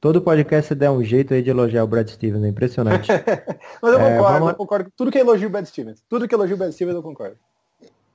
[0.00, 3.08] Todo podcast você der um jeito aí de elogiar o Brad Stevens, é impressionante.
[3.80, 4.48] Mas eu é, concordo, vamos...
[4.48, 4.92] eu concordo.
[4.96, 6.02] Tudo que elogio o Brad Stevens.
[6.08, 7.36] Tudo que elogio o Brad Stevens eu concordo.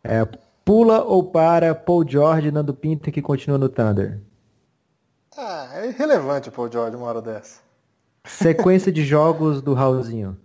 [0.03, 0.27] É,
[0.65, 4.19] pula ou para Paul George, Nando Pinto que continua no Thunder?
[5.37, 7.59] Ah, é irrelevante o Paul George uma hora dessa.
[8.25, 10.35] Sequência de jogos do Raulzinho.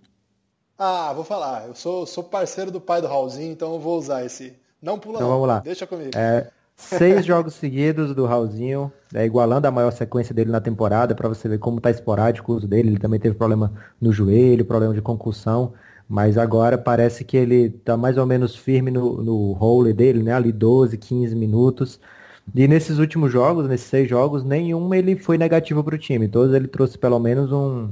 [0.78, 1.66] Ah, vou falar.
[1.66, 4.54] Eu sou, sou parceiro do pai do Raulzinho, então eu vou usar esse.
[4.80, 5.34] Não pula então não.
[5.34, 5.60] vamos lá.
[5.60, 6.10] Deixa comigo.
[6.14, 11.28] É, Seis jogos seguidos do Raulzinho, é, igualando a maior sequência dele na temporada, para
[11.28, 12.90] você ver como tá esporádico o uso dele.
[12.90, 15.74] Ele também teve problema no joelho, problema de concussão,
[16.08, 20.32] mas agora parece que ele tá mais ou menos firme no, no role dele, né?
[20.32, 22.00] Ali 12, 15 minutos.
[22.54, 26.28] E nesses últimos jogos, nesses seis jogos, nenhum ele foi negativo para o time.
[26.28, 27.88] Todos ele trouxe pelo menos um,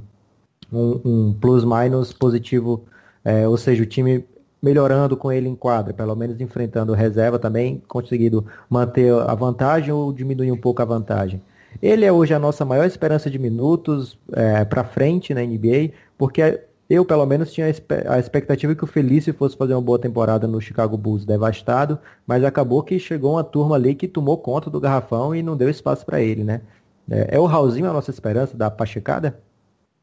[0.73, 2.85] um, um plus-minus positivo.
[3.25, 4.25] É, ou seja, o time
[4.63, 10.13] melhorando com ele em quadra, pelo menos enfrentando reserva também, conseguindo manter a vantagem ou
[10.13, 11.41] diminuir um pouco a vantagem.
[11.81, 16.61] Ele é hoje a nossa maior esperança de minutos é, para frente na NBA, porque
[16.90, 20.61] eu pelo menos tinha a expectativa que o Felício fosse fazer uma boa temporada no
[20.61, 25.35] Chicago Bulls devastado, mas acabou que chegou uma turma ali que tomou conta do garrafão
[25.35, 26.61] e não deu espaço para ele, né?
[27.09, 29.40] É, é o Raulzinho a nossa esperança da pachecada?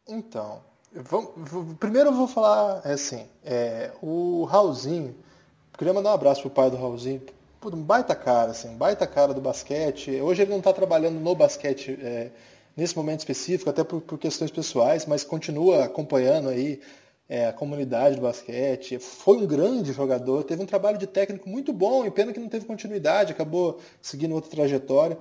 [0.08, 0.62] Então,
[0.94, 1.30] Vamos,
[1.80, 5.16] primeiro eu vou falar é assim, é, o Raulzinho,
[5.78, 7.22] queria mandar um abraço pro pai do Raulzinho,
[7.64, 10.22] um baita cara, assim, baita cara do basquete.
[10.22, 12.32] Hoje ele não está trabalhando no basquete é,
[12.78, 16.80] nesse momento específico, até por, por, questões pessoais, mas continua acompanhando aí
[17.28, 19.00] é, a comunidade do basquete.
[19.00, 22.48] Foi um grande jogador, teve um trabalho de técnico muito bom, e pena que não
[22.48, 25.18] teve continuidade, acabou seguindo outra trajetória.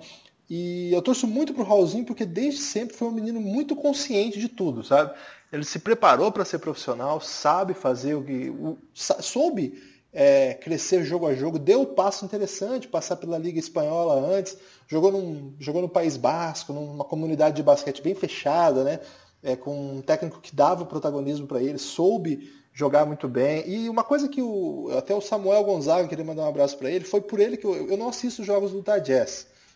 [0.48, 4.48] E eu torço muito pro Raulzinho porque desde sempre foi um menino muito consciente de
[4.48, 5.12] tudo, sabe?
[5.50, 8.50] Ele se preparou para ser profissional, sabe fazer o que.
[8.50, 14.14] O, soube é, crescer jogo a jogo, deu um passo interessante, passar pela Liga Espanhola
[14.14, 14.56] antes,
[14.88, 19.00] jogou, num, jogou no País Basco, numa comunidade de basquete bem fechada, né?
[19.42, 23.68] É, com um técnico que dava protagonismo para ele, soube jogar muito bem.
[23.68, 27.04] E uma coisa que o, até o Samuel Gonzaga queria mandar um abraço para ele,
[27.04, 29.02] foi por ele que eu, eu não assisto jogos do Utah.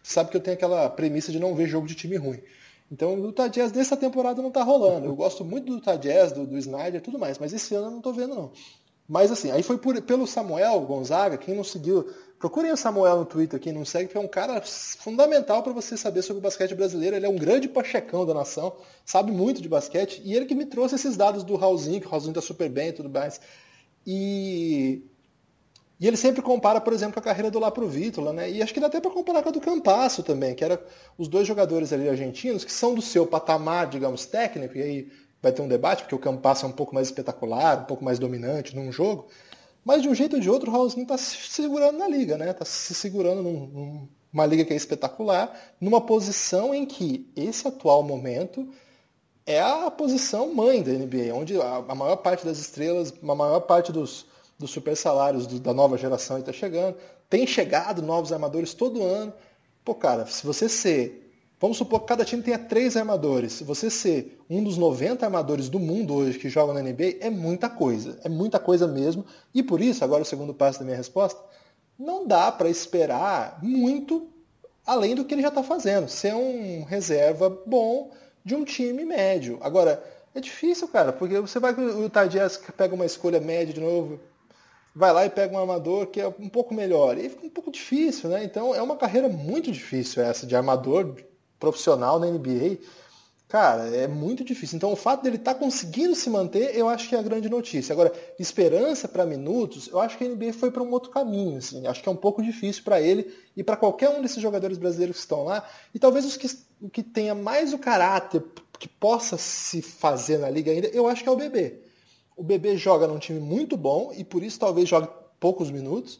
[0.02, 2.40] Sabe que eu tenho aquela premissa de não ver jogo de time ruim.
[2.90, 5.06] Então o Utah dessa temporada não tá rolando.
[5.06, 8.00] Eu gosto muito do Utah do, do Snyder tudo mais, mas esse ano eu não
[8.00, 8.52] tô vendo não.
[9.10, 13.24] Mas assim, aí foi por, pelo Samuel Gonzaga, quem não seguiu, procurem o Samuel no
[13.24, 16.76] Twitter, quem não segue, que é um cara fundamental para você saber sobre o basquete
[16.76, 17.16] brasileiro.
[17.16, 18.72] Ele é um grande pachecão da nação,
[19.04, 22.08] sabe muito de basquete, e ele que me trouxe esses dados do Raulzinho, que o
[22.08, 23.40] Raulzinho tá super bem e tudo mais.
[24.06, 25.02] E
[26.00, 28.48] e ele sempre compara, por exemplo, a carreira do Laprovítola, né?
[28.50, 30.82] E acho que dá até para comparar com a do Campasso também, que era
[31.18, 35.08] os dois jogadores ali argentinos que são do seu patamar, digamos, técnico, e aí
[35.42, 38.18] vai ter um debate, porque o Campasso é um pouco mais espetacular, um pouco mais
[38.18, 39.28] dominante num jogo.
[39.84, 42.50] Mas de um jeito ou de outro, o Raulzinho está se segurando na liga, né?
[42.50, 48.02] Está se segurando num, numa liga que é espetacular, numa posição em que esse atual
[48.02, 48.68] momento
[49.46, 53.60] é a posição mãe da NBA, onde a, a maior parte das estrelas, a maior
[53.60, 54.26] parte dos
[54.60, 56.96] dos super salários do, da nova geração está chegando.
[57.30, 59.32] Tem chegado novos armadores todo ano.
[59.82, 61.19] Pô, cara, se você ser.
[61.60, 63.60] Vamos supor que cada time tenha três armadores.
[63.60, 67.68] Você ser um dos 90 armadores do mundo hoje que jogam na NBA, é muita
[67.68, 68.18] coisa.
[68.24, 69.26] É muita coisa mesmo.
[69.54, 71.38] E por isso, agora o segundo passo da minha resposta,
[71.98, 74.26] não dá para esperar muito
[74.86, 76.08] além do que ele já está fazendo.
[76.08, 78.10] Ser um reserva bom
[78.42, 79.58] de um time médio.
[79.60, 80.02] Agora,
[80.34, 82.26] é difícil, cara, porque você vai que o Utah
[82.74, 84.18] pega uma escolha média de novo,
[84.96, 87.18] vai lá e pega um armador que é um pouco melhor.
[87.18, 88.42] E fica um pouco difícil, né?
[88.44, 91.16] Então é uma carreira muito difícil essa de armador
[91.60, 92.78] profissional na NBA.
[93.46, 94.76] Cara, é muito difícil.
[94.76, 97.48] Então o fato dele estar tá conseguindo se manter, eu acho que é a grande
[97.48, 97.92] notícia.
[97.92, 101.58] Agora, esperança para minutos, eu acho que a NBA foi para um outro caminho.
[101.58, 101.86] Assim.
[101.86, 105.16] Acho que é um pouco difícil para ele e para qualquer um desses jogadores brasileiros
[105.16, 105.68] que estão lá.
[105.94, 106.46] E talvez os que,
[106.80, 108.42] o que tenha mais o caráter
[108.78, 111.80] que possa se fazer na liga ainda, eu acho que é o bebê.
[112.40, 116.18] O Bebê joga num time muito bom e por isso talvez jogue poucos minutos,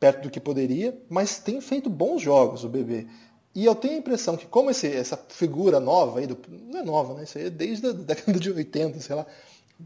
[0.00, 3.06] perto do que poderia, mas tem feito bons jogos o Bebê.
[3.54, 6.82] E eu tenho a impressão que como esse, essa figura nova aí, do, não é
[6.82, 7.24] nova, né?
[7.24, 9.26] Isso aí é desde a década de 80, sei lá.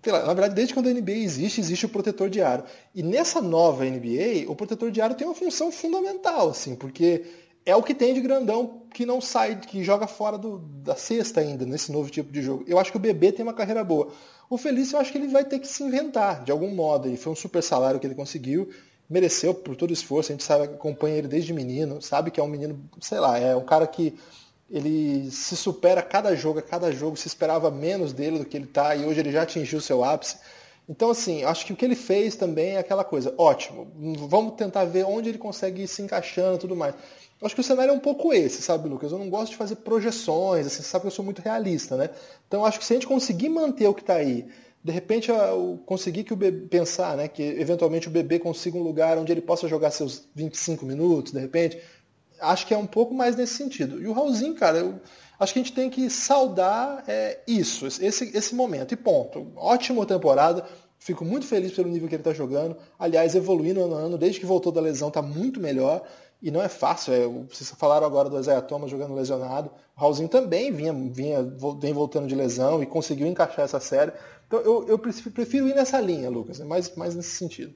[0.05, 2.65] Na verdade, desde quando a NBA existe, existe o protetor de aro.
[2.95, 7.25] E nessa nova NBA, o protetor de aro tem uma função fundamental, assim, porque
[7.65, 11.41] é o que tem de grandão que não sai, que joga fora do, da cesta
[11.41, 12.65] ainda, nesse novo tipo de jogo.
[12.67, 14.11] Eu acho que o Bebê tem uma carreira boa.
[14.49, 17.09] O Felício eu acho que ele vai ter que se inventar de algum modo.
[17.09, 18.71] Ele foi um super salário que ele conseguiu,
[19.09, 20.33] mereceu por todo o esforço.
[20.33, 23.57] A gente sabe, acompanha ele desde menino, sabe que é um menino, sei lá, é
[23.57, 24.19] um cara que
[24.71, 28.57] ele se supera a cada jogo, a cada jogo se esperava menos dele do que
[28.57, 30.37] ele está e hoje ele já atingiu seu ápice.
[30.89, 33.91] Então, assim, acho que o que ele fez também é aquela coisa, ótimo,
[34.27, 36.95] vamos tentar ver onde ele consegue ir se encaixando e tudo mais.
[37.43, 39.13] Acho que o cenário é um pouco esse, sabe, Lucas?
[39.13, 42.11] Eu não gosto de fazer projeções, assim, você sabe que eu sou muito realista, né?
[42.49, 44.49] Então, acho que se a gente conseguir manter o que está aí,
[44.89, 48.83] de repente eu conseguir que o bebê pensar, né, que eventualmente o bebê consiga um
[48.83, 51.79] lugar onde ele possa jogar seus 25 minutos, de repente,
[52.41, 54.01] acho que é um pouco mais nesse sentido.
[54.01, 54.99] E o Raulzinho, cara, eu
[55.39, 58.95] acho que a gente tem que saudar é, isso, esse, esse momento.
[58.95, 59.53] E ponto.
[59.57, 60.65] Ótima temporada.
[60.99, 62.75] Fico muito feliz pelo nível que ele está jogando.
[62.99, 66.03] Aliás, evoluindo ano a ano, desde que voltou da lesão, está muito melhor.
[66.41, 67.13] E não é fácil.
[67.13, 69.71] É, vocês falaram agora do Isaiah Thomas jogando lesionado.
[69.97, 71.43] O Raulzinho também vinha, vinha,
[71.81, 74.13] vem voltando de lesão e conseguiu encaixar essa série.
[74.47, 77.75] Então eu, eu prefiro ir nessa linha, Lucas, mais, mais nesse sentido.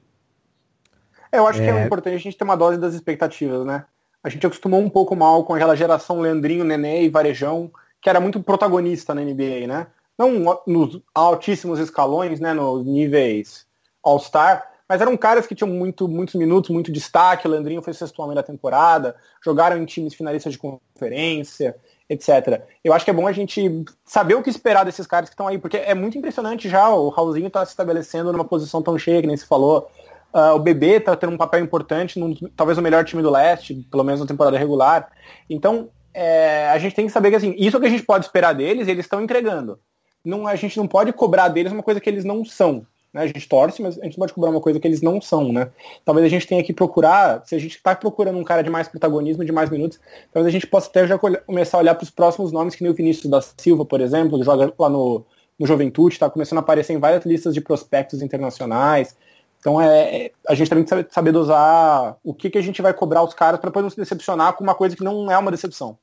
[1.31, 1.65] Eu acho é...
[1.65, 3.85] que é importante a gente ter uma dose das expectativas, né?
[4.23, 7.69] a gente acostumou um pouco mal com aquela geração Leandrinho, Nenê e Varejão,
[8.01, 9.87] que era muito protagonista na NBA, né?
[10.17, 13.65] Não nos altíssimos escalões, né, nos níveis
[14.03, 17.47] All-Star, mas eram caras que tinham muito, muitos minutos, muito destaque.
[17.47, 21.75] O Leandrinho foi sexto homem da temporada, jogaram em times finalistas de conferência,
[22.07, 22.61] etc.
[22.83, 25.47] Eu acho que é bom a gente saber o que esperar desses caras que estão
[25.47, 29.19] aí, porque é muito impressionante já o Raulzinho está se estabelecendo numa posição tão cheia
[29.19, 29.89] que nem se falou.
[30.31, 33.73] Uh, o Bebê está tendo um papel importante, num, talvez o melhor time do leste,
[33.89, 35.09] pelo menos na temporada regular.
[35.49, 38.53] Então, é, a gente tem que saber que assim, isso que a gente pode esperar
[38.53, 39.79] deles, eles estão entregando.
[40.23, 42.85] Não, a gente não pode cobrar deles uma coisa que eles não são.
[43.13, 43.21] Né?
[43.21, 45.53] A gente torce, mas a gente não pode cobrar uma coisa que eles não são.
[45.53, 45.69] Né?
[46.03, 48.87] Talvez a gente tenha que procurar, se a gente está procurando um cara de mais
[48.87, 49.99] protagonismo, de mais minutos,
[50.31, 52.91] talvez a gente possa até já começar a olhar para os próximos nomes, que nem
[52.91, 55.23] o Vinícius da Silva, por exemplo, que joga lá no,
[55.59, 59.15] no Juventude, está começando a aparecer em várias listas de prospectos internacionais.
[59.59, 62.81] Então é, é, a gente também tem que saber dosar o que, que a gente
[62.81, 65.37] vai cobrar os caras para depois não se decepcionar com uma coisa que não é
[65.37, 65.97] uma decepção.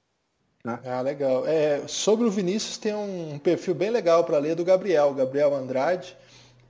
[0.64, 0.78] Né?
[0.84, 1.46] Ah, legal.
[1.46, 6.16] É, sobre o Vinícius tem um perfil bem legal para ler do Gabriel, Gabriel Andrade.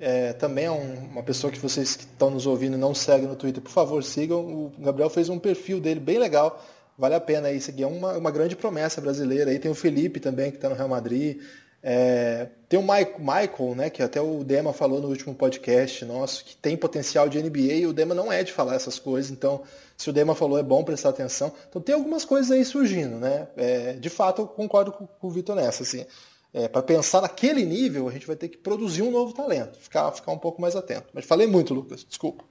[0.01, 3.37] É, também é um, uma pessoa que vocês que estão nos ouvindo não seguem no
[3.37, 4.41] Twitter, por favor, sigam.
[4.41, 6.65] O Gabriel fez um perfil dele bem legal.
[6.97, 7.83] Vale a pena aí seguir.
[7.83, 9.51] É uma, uma grande promessa brasileira.
[9.51, 11.39] Aí tem o Felipe também, que está no Real Madrid.
[11.83, 16.55] É, tem o Michael, né, que até o Dema falou no último podcast nosso, que
[16.55, 19.63] tem potencial de NBA e o Dema não é de falar essas coisas, então
[19.97, 21.53] se o Dema falou é bom prestar atenção.
[21.69, 23.49] Então tem algumas coisas aí surgindo, né?
[23.57, 26.05] É, de fato eu concordo com, com o Vitor nessa, assim.
[26.53, 30.11] É, para pensar naquele nível, a gente vai ter que produzir um novo talento, ficar,
[30.13, 31.07] ficar um pouco mais atento.
[31.15, 32.45] Mas falei muito, Lucas, desculpa.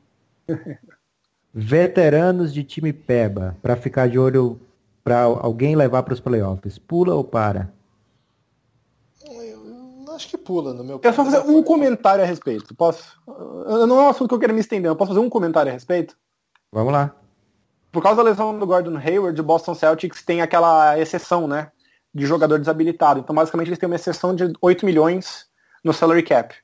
[1.54, 4.60] Veteranos de time Peba, para ficar de olho
[5.04, 7.72] para alguém levar para os playoffs, pula ou para?
[10.20, 12.76] acho que pula no meu Eu só fazer um comentário a respeito.
[12.76, 13.20] Posso?
[13.26, 15.74] Não é um assunto que eu quero me estender, eu posso fazer um comentário a
[15.74, 16.16] respeito?
[16.72, 17.16] Vamos lá.
[17.92, 21.72] Por causa da lesão do Gordon Hayward, o Boston Celtics tem aquela exceção, né?
[22.14, 23.20] De jogador desabilitado.
[23.20, 25.48] Então, basicamente, eles têm uma exceção de 8 milhões
[25.84, 26.56] no salary cap.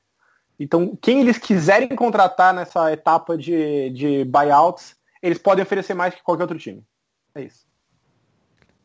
[0.58, 6.22] Então, quem eles quiserem contratar nessa etapa de, de buyouts, eles podem oferecer mais que
[6.22, 6.82] qualquer outro time.
[7.34, 7.66] É isso.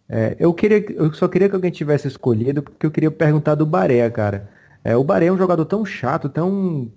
[0.09, 3.65] É, eu, queria, eu só queria que alguém tivesse escolhido, porque eu queria perguntar do
[3.65, 4.49] Barea, cara.
[4.83, 6.91] É, o Bahrein é um jogador tão chato, tão.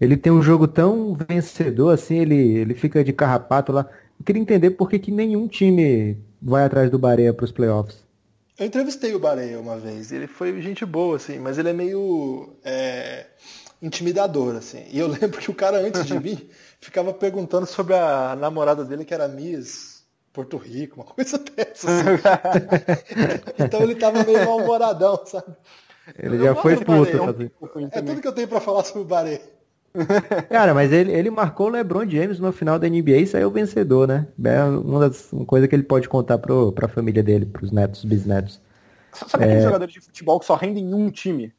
[0.00, 3.86] Ele tem um jogo tão vencedor, assim, ele, ele fica de carrapato lá.
[4.18, 8.03] Eu queria entender por que, que nenhum time vai atrás do Bareia para os playoffs.
[8.58, 12.56] Eu entrevistei o Bareia uma vez, ele foi gente boa, assim, mas ele é meio
[12.64, 13.26] é,
[13.82, 14.84] intimidador, assim.
[14.90, 16.48] E eu lembro que o cara, antes de mim,
[16.80, 21.88] ficava perguntando sobre a namorada dele, que era Miss Porto Rico, uma coisa dessa.
[21.88, 22.04] Assim.
[23.58, 25.56] então ele tava meio mal-humoradão, sabe?
[26.18, 27.10] Ele já foi puto.
[27.90, 29.40] É tudo que eu tenho para falar sobre o Baré.
[30.50, 34.08] Cara, mas ele, ele marcou o LeBron James no final da NBA e saiu vencedor,
[34.08, 34.26] né?
[34.44, 38.04] É uma, das, uma coisa que ele pode contar pro, pra família dele, pros netos,
[38.04, 38.60] bisnetos.
[39.12, 39.46] Sabe é...
[39.46, 41.52] aqueles jogadores de futebol que só rendem em um time?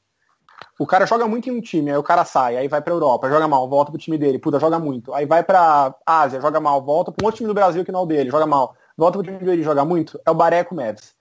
[0.79, 3.29] O cara joga muito em um time, aí o cara sai, aí vai pra Europa,
[3.29, 5.13] joga mal, volta pro time dele, puta, joga muito.
[5.13, 8.03] Aí vai pra Ásia, joga mal, volta um outro time do Brasil que não é
[8.03, 8.75] o dele, joga mal.
[8.97, 10.19] Volta pro time dele, joga muito.
[10.25, 11.15] É o Bareco Mavs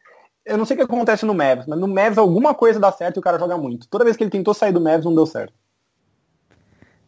[0.45, 3.17] eu não sei o que acontece no Mavs, mas no Mavs alguma coisa dá certo
[3.17, 3.89] e o cara joga muito.
[3.89, 5.55] Toda vez que ele tentou sair do Mavs não deu certo.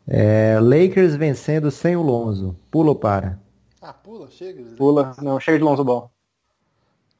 [0.09, 2.57] É, Lakers vencendo sem o Lonzo.
[2.71, 3.41] Pula ou para?
[3.83, 4.63] Ah, pula, chega.
[4.77, 6.11] Pula, não, chega de Lonzo Ball.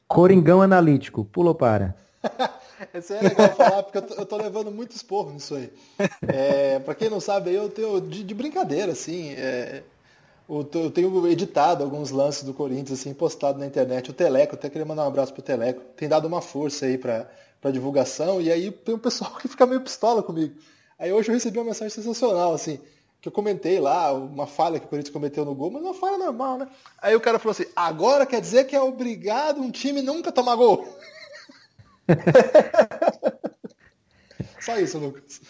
[0.07, 1.25] Coringão analítico.
[1.25, 1.95] Pula ou para?
[2.93, 5.71] Esse é legal falar, porque eu tô, eu tô, levando muito esporro nisso aí.
[6.27, 9.31] É, pra quem não sabe, eu tenho de, de brincadeira, assim.
[9.33, 9.83] É,
[10.49, 14.11] eu tenho editado alguns lances do Corinthians, assim, postado na internet.
[14.11, 17.27] O Teleco, até queria mandar um abraço pro Teleco, tem dado uma força aí pra,
[17.59, 20.55] pra divulgação, e aí tem um pessoal que fica meio pistola comigo.
[20.99, 22.79] Aí hoje eu recebi uma mensagem sensacional, assim,
[23.21, 26.17] que eu comentei lá, uma falha que o Corinthians cometeu no gol, mas uma falha
[26.17, 26.67] normal, né?
[27.01, 30.55] Aí o cara falou assim, agora quer dizer que é obrigado um time nunca tomar
[30.55, 30.87] gol.
[34.59, 35.41] Só isso, Lucas.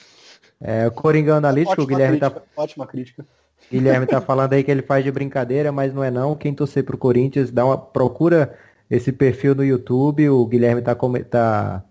[0.59, 3.25] É, o Coringão Analítico, o Guilherme crítica, tá, Ótima crítica.
[3.71, 6.35] Guilherme tá falando aí que ele faz de brincadeira, mas não é não.
[6.35, 8.57] Quem torcer pro Corinthians, dá uma procura
[8.89, 10.29] esse perfil no YouTube.
[10.29, 10.95] O Guilherme tá,
[11.29, 11.83] tá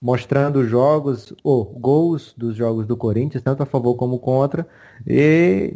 [0.00, 4.66] mostrando jogos, ou gols dos jogos do Corinthians, tanto a favor como contra,
[5.06, 5.74] e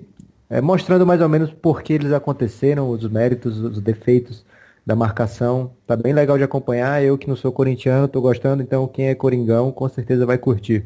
[0.49, 4.45] é, mostrando mais ou menos por que eles aconteceram, os méritos, os defeitos
[4.85, 5.73] da marcação.
[5.87, 7.03] Tá bem legal de acompanhar.
[7.03, 10.85] Eu que não sou corintiano, tô gostando, então quem é coringão com certeza vai curtir.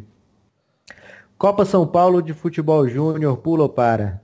[1.36, 4.20] Copa São Paulo de Futebol Júnior, pula ou para?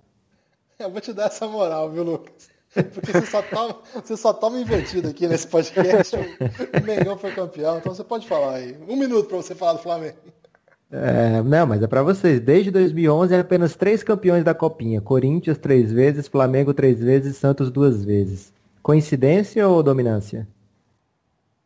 [0.79, 2.54] Eu vou te dar essa moral, viu, Lucas?
[2.75, 6.17] Porque você só toma, você só toma invertido aqui nesse podcast.
[6.81, 8.77] O Mengão foi campeão, então você pode falar aí.
[8.89, 10.17] Um minuto pra você falar do Flamengo.
[10.91, 12.41] É, não, mas é pra vocês.
[12.41, 15.01] Desde 2011, é apenas três campeões da Copinha.
[15.01, 18.53] Corinthians três vezes, Flamengo três vezes, Santos duas vezes.
[18.83, 20.47] Coincidência ou dominância?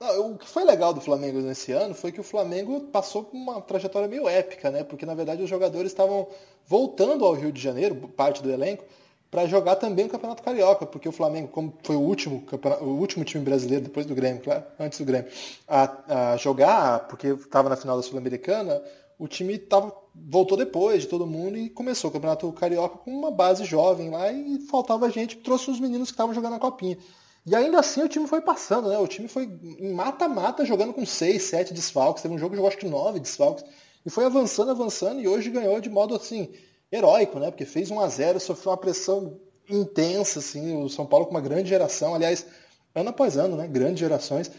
[0.00, 3.36] Não, o que foi legal do Flamengo nesse ano foi que o Flamengo passou por
[3.36, 4.84] uma trajetória meio épica, né?
[4.84, 6.28] Porque na verdade os jogadores estavam
[6.66, 8.84] voltando ao Rio de Janeiro, parte do elenco,
[9.30, 12.44] para jogar também o Campeonato Carioca, porque o Flamengo, como foi o último,
[12.80, 15.30] o último time brasileiro depois do Grêmio, claro, antes do Grêmio,
[15.66, 18.82] a, a jogar, porque estava na final da Sul-Americana,
[19.18, 23.30] o time tava, voltou depois de todo mundo e começou o Campeonato Carioca com uma
[23.30, 26.96] base jovem lá e faltava gente trouxe os meninos que estavam jogando a copinha.
[27.44, 28.98] E ainda assim o time foi passando, né?
[28.98, 29.48] O time foi
[29.94, 32.22] mata-mata jogando com seis, sete desfalques.
[32.22, 33.64] Teve um jogo que jogou acho que nove desfalques.
[34.04, 36.50] E foi avançando, avançando, e hoje ganhou de modo assim,
[36.90, 37.50] heróico, né?
[37.50, 41.40] Porque fez 1 a 0 sofreu uma pressão intensa, assim, o São Paulo com uma
[41.40, 42.46] grande geração, aliás,
[42.94, 43.66] ano após ano, né?
[43.66, 44.50] Grandes gerações.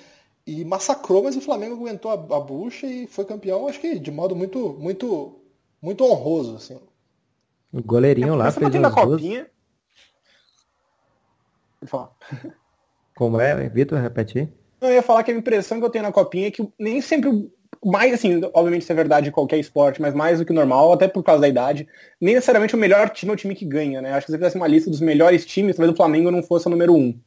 [0.45, 4.11] E massacrou, mas o Flamengo aguentou a, a bucha e foi campeão, acho que de
[4.11, 5.39] modo muito, muito,
[5.81, 6.79] muito honroso, assim.
[7.71, 9.05] O goleirinho lá Essa fez umas duas.
[9.21, 9.47] copinha.
[11.85, 12.11] Falar.
[13.15, 13.99] Como é, Vitor?
[13.99, 14.49] Repete aí.
[14.81, 17.01] Não, eu ia falar que a impressão que eu tenho na copinha é que nem
[17.01, 17.51] sempre, o-
[17.85, 21.07] mais assim, obviamente isso é verdade em qualquer esporte, mas mais do que normal, até
[21.07, 21.87] por causa da idade,
[22.19, 24.11] nem necessariamente o melhor time é o time que ganha, né?
[24.13, 26.69] Acho que se fizesse uma lista dos melhores times, talvez o Flamengo não fosse o
[26.69, 27.17] número um.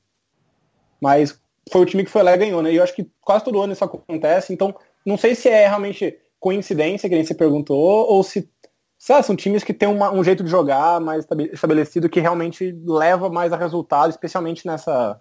[1.01, 1.39] Mas
[1.71, 2.73] foi o time que foi lá e ganhou, né?
[2.73, 4.75] E eu acho que quase todo ano isso acontece, então
[5.07, 8.49] não sei se é realmente coincidência, que nem você perguntou, ou se
[8.99, 12.21] sei lá, são times que têm uma- um jeito de jogar mais estabe- estabelecido que
[12.21, 15.21] realmente leva mais a resultado, especialmente nessa,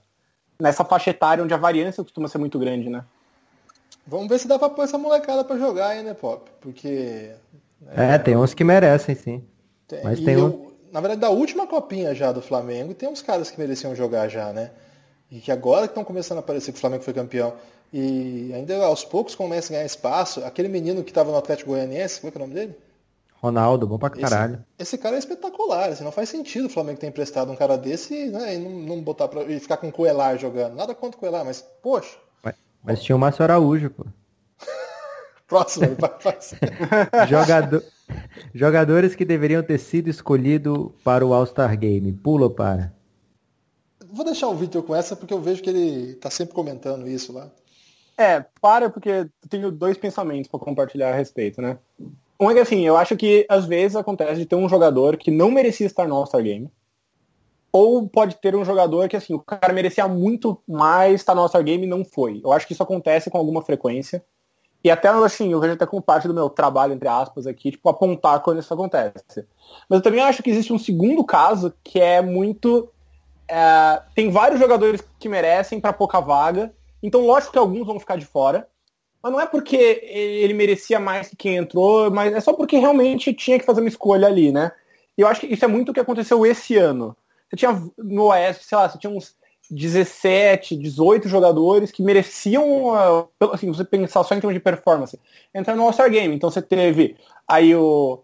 [0.62, 3.04] nessa faixa etária onde a variância costuma ser muito grande, né?
[4.06, 6.50] Vamos ver se dá pra pôr essa molecada pra jogar aí, né, Pop?
[6.60, 7.32] Porque
[7.96, 9.44] É, tem uns que merecem, sim.
[9.88, 13.50] Tem- Mas tem eu- Na verdade, da última copinha já do Flamengo, tem uns caras
[13.50, 14.72] que mereciam jogar já, né?
[15.32, 17.54] E que agora que estão começando a aparecer que o Flamengo foi campeão.
[17.94, 20.44] E ainda aos poucos começa a ganhar espaço.
[20.44, 22.76] Aquele menino que estava no Atlético Goianiense, como é que é o nome dele?
[23.42, 24.64] Ronaldo, bom pra Esse- caralho.
[24.78, 28.26] Esse, cara é espetacular, assim, não faz sentido o Flamengo ter emprestado um cara desse
[28.30, 30.76] né, e não, não botar pra, e ficar com o Coelar jogando.
[30.76, 32.18] Nada contra o Coelar, mas, poxa,
[32.84, 34.06] Mas tinha o Márcio Araújo, pô.
[35.48, 36.38] próximo, vai, vai.
[37.28, 37.84] Jogador...
[38.54, 42.12] Jogadores que deveriam ter sido escolhidos para o All-Star Game.
[42.12, 42.94] Pula ou para?
[44.12, 47.32] Vou deixar o Vitor com essa porque eu vejo que ele tá sempre comentando isso
[47.32, 47.50] lá.
[48.18, 51.78] É, para porque eu tenho dois pensamentos para compartilhar a respeito, né?
[52.40, 55.32] Um é que assim, eu acho que às vezes acontece de ter um jogador que
[55.32, 56.70] não merecia estar no All-Star Game.
[57.74, 61.64] Ou pode ter um jogador que assim, o cara merecia muito mais estar no All-Star
[61.64, 62.42] Game e não foi.
[62.44, 64.24] Eu acho que isso acontece com alguma frequência.
[64.84, 67.88] E até assim, eu vejo até como parte do meu trabalho, entre aspas, aqui, tipo,
[67.88, 69.46] apontar quando isso acontece.
[69.88, 72.90] Mas eu também acho que existe um segundo caso que é muito.
[73.48, 76.74] é, tem vários jogadores que merecem para pouca vaga.
[77.02, 78.68] Então, lógico que alguns vão ficar de fora.
[79.22, 83.34] Mas não é porque ele merecia mais que quem entrou, mas é só porque realmente
[83.34, 84.72] tinha que fazer uma escolha ali, né?
[85.16, 87.16] E eu acho que isso é muito o que aconteceu esse ano.
[87.52, 89.36] Você tinha no Oeste, sei lá, você tinha uns
[89.70, 95.20] 17, 18 jogadores que mereciam, ah, assim, você pensar só em termos de performance,
[95.54, 96.34] entrar no All-Star Game.
[96.34, 98.24] Então você teve aí o,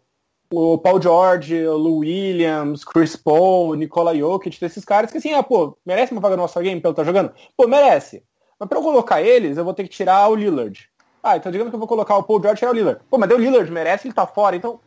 [0.49, 5.43] o Paul George, o Lou Williams, Chris Paul, Nikola Jokic, desses caras que assim, ah,
[5.43, 7.33] pô, merece uma vaga no All-Star Game pelo que tá jogando?
[7.57, 8.23] Pô, merece.
[8.57, 10.89] Mas pra eu colocar eles, eu vou ter que tirar o Lillard.
[11.21, 13.01] Ah, então digamos que eu vou colocar o Paul George e o Lillard.
[13.09, 14.55] Pô, mas deu o Lillard, merece, ele tá fora.
[14.55, 14.79] Então,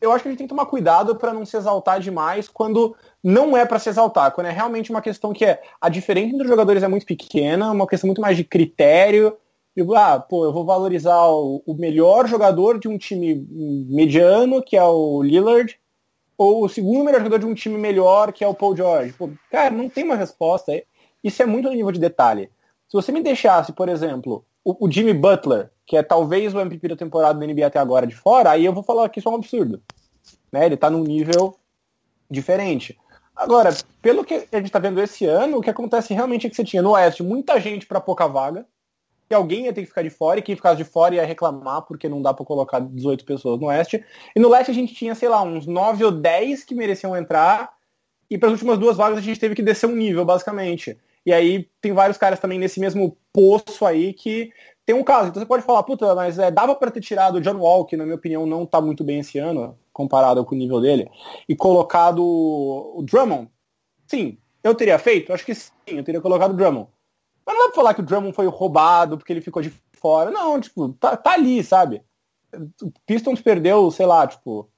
[0.00, 2.96] eu acho que a gente tem que tomar cuidado para não se exaltar demais quando
[3.22, 6.44] não é para se exaltar, quando é realmente uma questão que é a diferença entre
[6.44, 9.36] os jogadores é muito pequena, uma questão muito mais de critério.
[9.76, 13.46] E, ah, pô, eu vou valorizar o, o melhor jogador de um time
[13.90, 15.78] mediano, que é o Lillard,
[16.38, 19.12] ou o segundo melhor jogador de um time melhor, que é o Paul George.
[19.12, 20.72] Pô, cara, não tem uma resposta.
[21.22, 22.50] Isso é muito no nível de detalhe.
[22.88, 26.88] Se você me deixasse, por exemplo, o, o Jimmy Butler, que é talvez o MVP
[26.88, 29.30] da temporada da NBA até agora de fora, aí eu vou falar que isso é
[29.30, 29.80] um absurdo.
[30.50, 30.66] Né?
[30.66, 31.56] Ele tá num nível
[32.28, 32.98] diferente.
[33.36, 36.56] Agora, pelo que a gente tá vendo esse ano, o que acontece realmente é que
[36.56, 38.66] você tinha no Oeste muita gente para pouca vaga,
[39.28, 41.82] que alguém ia ter que ficar de fora, e quem ficasse de fora ia reclamar
[41.82, 44.04] porque não dá para colocar 18 pessoas no Oeste.
[44.34, 47.72] E no Leste a gente tinha, sei lá, uns 9 ou 10 que mereciam entrar,
[48.28, 50.98] e para as últimas duas vagas a gente teve que descer um nível, basicamente.
[51.26, 54.52] E aí tem vários caras também nesse mesmo poço aí que
[54.86, 55.28] tem um caso.
[55.28, 57.96] Então você pode falar, puta, mas é, dava para ter tirado o John Wall, que
[57.96, 61.10] na minha opinião não tá muito bem esse ano, comparado com o nível dele,
[61.48, 63.50] e colocado o Drummond.
[64.06, 65.32] Sim, eu teria feito?
[65.32, 66.88] Acho que sim, eu teria colocado o Drummond.
[67.44, 70.30] Mas não dá pra falar que o Drummond foi roubado porque ele ficou de fora.
[70.30, 72.02] Não, tipo, tá, tá ali, sabe?
[72.80, 74.68] O Pistons perdeu, sei lá, tipo,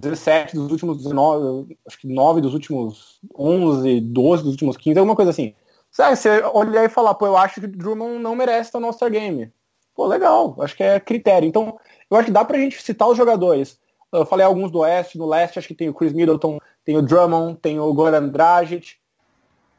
[0.00, 5.16] 17 dos últimos 19, acho que 9 dos últimos 11, 12 dos últimos 15, alguma
[5.16, 5.54] coisa assim.
[5.90, 8.86] Sabe, você olhar e falar, pô, eu acho que o Drummond não merece estar no
[8.86, 9.52] All-Star Game.
[9.94, 11.48] Pô, legal, acho que é critério.
[11.48, 11.78] Então,
[12.10, 13.80] eu acho que dá pra gente citar os jogadores.
[14.12, 17.02] Eu falei alguns do Oeste, no Leste acho que tem o Chris Middleton, tem o
[17.02, 18.94] Drummond, tem o Goran Dragic,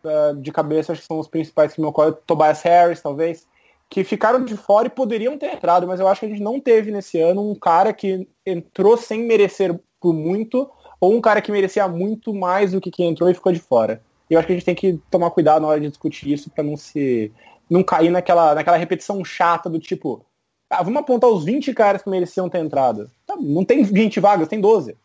[0.04, 3.48] uh, de cabeça acho que são os principais que me ocorrem, Tobias Harris, talvez,
[3.90, 6.60] que ficaram de fora e poderiam ter entrado, mas eu acho que a gente não
[6.60, 10.70] teve nesse ano um cara que entrou sem merecer por muito,
[11.02, 14.04] ou um cara que merecia muito mais do que quem entrou e ficou de fora.
[14.30, 16.50] E eu acho que a gente tem que tomar cuidado na hora de discutir isso
[16.50, 17.32] para não se
[17.70, 20.26] não cair naquela, naquela repetição chata do tipo,
[20.70, 23.10] ah, vamos apontar os 20 caras que mereciam ter entrado.
[23.26, 24.96] Tá, não tem 20 vagas, tem 12.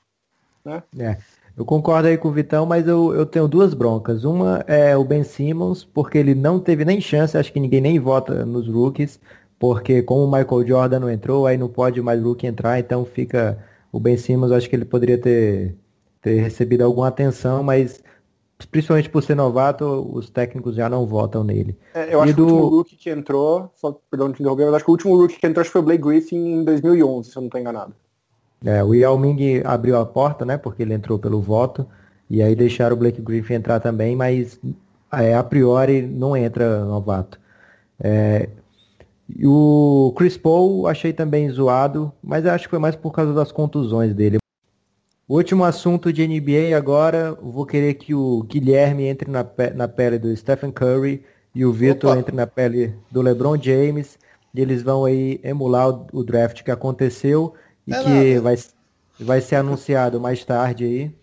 [0.64, 0.82] Né?
[0.98, 1.16] É.
[1.56, 4.24] Eu concordo aí com o Vitão, mas eu, eu tenho duas broncas.
[4.24, 7.98] Uma é o Ben Simmons, porque ele não teve nem chance, acho que ninguém nem
[7.98, 9.20] vota nos rookies,
[9.56, 13.56] porque como o Michael Jordan não entrou, aí não pode mais rookie entrar, então fica
[13.92, 15.76] o Ben Simmons, acho que ele poderia ter,
[16.20, 18.02] ter recebido alguma atenção, mas
[18.70, 21.76] principalmente por ser novato, os técnicos já não votam nele.
[21.94, 24.84] É, eu acho que o último rookie que entrou, só perdão te interromper, mas acho
[24.84, 27.48] que o último rookie que entrou foi o Blake Griffin em 2011, se eu não
[27.48, 27.94] estou enganado.
[28.64, 31.86] É, o Yao Ming abriu a porta, né, porque ele entrou pelo voto,
[32.30, 34.58] e aí deixaram o Blake Griffin entrar também, mas
[35.12, 37.38] é, a priori não entra novato.
[38.00, 38.48] É,
[39.28, 43.50] e o Chris Paul achei também zoado, mas acho que foi mais por causa das
[43.50, 44.38] contusões dele.
[45.26, 49.88] O último assunto de NBA agora, vou querer que o Guilherme entre na, pe na
[49.88, 54.18] pele do Stephen Curry e o Vitor entre na pele do LeBron James.
[54.54, 57.54] E eles vão aí emular o, o draft que aconteceu
[57.86, 58.56] e é que vai,
[59.18, 61.14] vai ser anunciado mais tarde aí,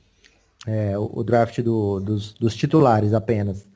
[0.67, 3.67] é, o, o, draft do, dos, dos, titulares apenas.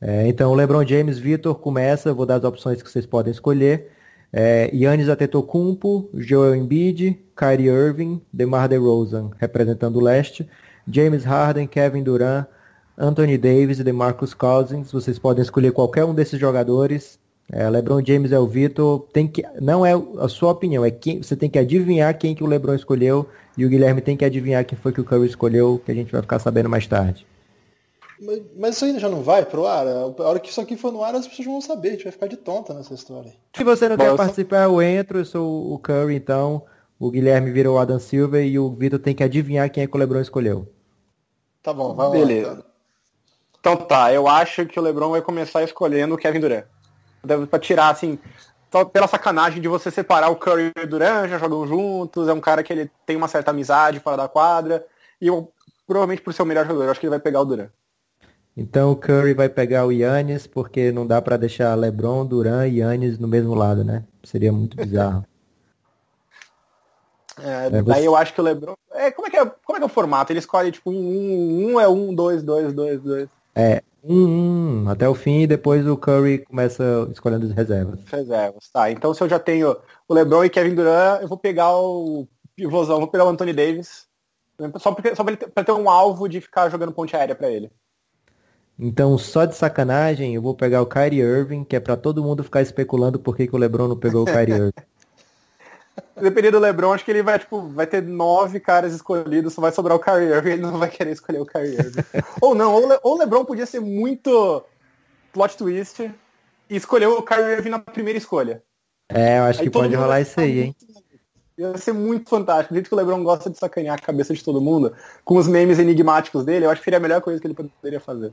[0.00, 3.91] É, então, o LeBron James, Vitor, começa, vou dar as opções que vocês podem escolher.
[4.32, 10.48] É, Yannis Antetokounmpo, Joel Embiid, Kyrie Irving, DeMar DeRozan, representando o leste,
[10.88, 12.46] James Harden, Kevin Durant,
[12.96, 14.90] Anthony Davis e DeMarcus Cousins.
[14.90, 17.20] Vocês podem escolher qualquer um desses jogadores
[17.50, 19.06] é, LeBron James é o Vitor.
[19.12, 22.42] Tem que não é a sua opinião, é quem você tem que adivinhar quem que
[22.42, 25.80] o LeBron escolheu e o Guilherme tem que adivinhar quem foi que o Curry escolheu,
[25.84, 27.26] que a gente vai ficar sabendo mais tarde.
[28.20, 29.86] Mas, mas isso ainda já não vai pro ar?
[29.86, 32.12] A hora que isso aqui for no ar, as pessoas vão saber, a gente vai
[32.12, 33.32] ficar de tonta nessa história.
[33.56, 36.64] Se você não Bom, quer participar, eu entro, eu sou o Curry, então.
[36.98, 39.96] O Guilherme virou o Adam Silver e o Vitor tem que adivinhar quem é que
[39.96, 40.68] o LeBron escolheu.
[41.60, 42.46] Tá bom, vai Beleza.
[42.46, 42.52] lá.
[42.54, 42.64] Então.
[43.58, 46.64] então tá, eu acho que o LeBron vai começar escolhendo o Kevin Durant
[47.48, 48.18] para tirar, assim,
[48.70, 52.32] só pela sacanagem de você separar o Curry e o Durant, já jogam juntos, é
[52.32, 54.84] um cara que ele tem uma certa amizade fora da quadra,
[55.20, 55.52] e eu,
[55.86, 57.70] provavelmente por ser o melhor jogador, eu acho que ele vai pegar o Durant.
[58.56, 62.80] Então o Curry vai pegar o Yannis, porque não dá para deixar LeBron, Durant e
[62.80, 64.04] Yannis no mesmo lado, né?
[64.22, 65.24] Seria muito bizarro.
[67.40, 68.74] É, é, daí eu acho que o LeBron.
[68.92, 70.30] É, como, é que é, como é que é o formato?
[70.30, 73.26] Ele escolhe tipo um, um, um é um, dois, dois, dois, dois.
[73.54, 78.00] É, um, um, até o fim e depois o Curry começa escolhendo as reservas.
[78.04, 78.90] Reservas, tá.
[78.90, 79.76] Então se eu já tenho
[80.08, 84.06] o LeBron e Kevin Durant, eu vou pegar o pivôzão, vou pegar o Anthony Davis.
[84.78, 87.70] Só, porque, só pra, ter um alvo de ficar jogando ponte aérea para ele.
[88.84, 92.42] Então, só de sacanagem, eu vou pegar o Kyrie Irving, que é para todo mundo
[92.42, 94.72] ficar especulando por que, que o LeBron não pegou o Kyrie Irving.
[96.20, 99.70] Dependendo do LeBron, acho que ele vai, tipo, vai ter nove caras escolhidos, só vai
[99.70, 102.02] sobrar o Kyrie Irving, ele não vai querer escolher o Kyrie Irving.
[102.42, 104.64] ou não, ou, Le o LeBron podia ser muito
[105.32, 106.10] plot twist
[106.68, 108.64] e escolher o Kyrie Irving na primeira escolha.
[109.08, 110.76] É, eu acho aí que pode rolar isso aí, hein?
[111.56, 112.74] Ia ser muito fantástico.
[112.74, 114.92] Do jeito que o LeBron gosta de sacanear a cabeça de todo mundo,
[115.24, 118.00] com os memes enigmáticos dele, eu acho que seria a melhor coisa que ele poderia
[118.00, 118.32] fazer.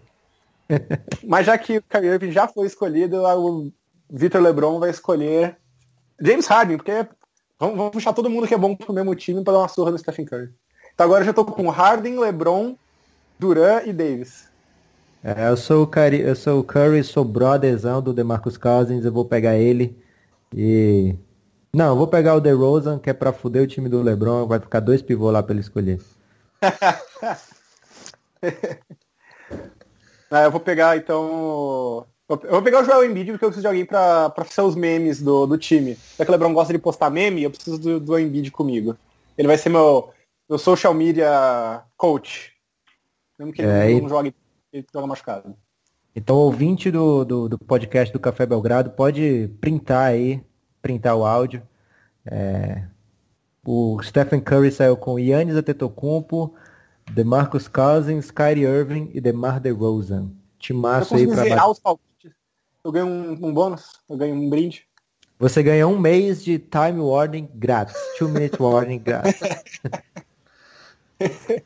[1.26, 3.72] Mas já que o Kyrie Irving já foi escolhido, o
[4.10, 5.58] Victor LeBron vai escolher
[6.22, 7.08] James Harden, porque
[7.60, 9.92] Vamos, vamos puxar todo mundo que é bom pro mesmo time para dar uma surra
[9.92, 10.50] no Stephen Curry.
[10.94, 12.78] Então agora eu já tô com Harden, LeBron,
[13.38, 14.48] Duran e Davis.
[15.22, 19.12] É, eu sou o Curry, eu sou o Curry, sou brotherzão do DeMarcus Cousins, eu
[19.12, 20.02] vou pegar ele
[20.56, 21.14] e
[21.74, 24.62] não, eu vou pegar o DeRozan, que é pra fuder o time do LeBron, vai
[24.62, 26.00] ficar dois pivôs lá pra ele escolher.
[30.32, 33.86] eu vou pegar então Eu vou pegar o Joel Embiid porque eu preciso de alguém
[33.86, 35.98] pra, pra ser os memes do, do time.
[36.18, 38.96] Já que o Lebron gosta de postar meme, eu preciso do, do Embiid comigo.
[39.38, 40.12] Ele vai ser meu,
[40.50, 42.54] meu social media coach.
[43.38, 44.36] Mesmo que ele é, não, não jogue,
[44.74, 45.56] ele joga machucado.
[46.16, 50.44] Então, ouvinte do, do, do, podcast do Café Belgrado, pode printar aí,
[50.82, 51.62] printar o áudio.
[52.26, 52.84] É,
[53.66, 56.54] o Stephen Curry saiu com Yannis Antetokounmpo,
[57.12, 60.30] DeMarcus Cousins, Kyrie Irving e DeMar DeRozan.
[60.58, 61.82] Timaço aí pra baixo
[62.84, 64.88] eu ganho um, um, bônus, eu ganho um brinde.
[65.38, 67.96] Você ganha um mês de time warning grátis.
[68.18, 69.40] Two minute warning grátis.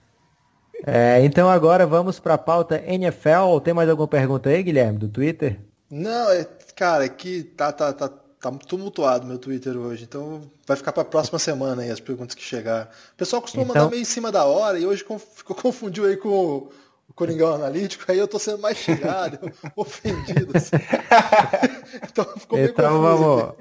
[0.86, 3.60] é, então agora vamos para a pauta NFL.
[3.64, 5.60] Tem mais alguma pergunta aí, Guilherme, do Twitter?
[5.90, 8.10] Não, é, cara, aqui tá, tá, tá,
[8.44, 12.36] tá tumultuado meu Twitter hoje, então vai ficar para a próxima semana aí as perguntas
[12.36, 12.92] que chegar.
[13.14, 13.76] O pessoal costuma então...
[13.76, 18.04] mandar meio em cima da hora e hoje ficou confundiu aí com o Coringão Analítico,
[18.12, 19.40] aí eu tô sendo mais xingado,
[19.78, 20.58] ofendido.
[20.58, 20.76] Assim.
[22.04, 23.54] então ficou bem então vamos,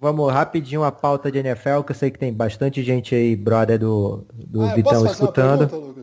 [0.00, 3.78] vamos rapidinho a pauta de NFL, que eu sei que tem bastante gente aí, brother
[3.78, 5.68] do, do ah, Vitão escutando.
[5.68, 6.00] Pergunta,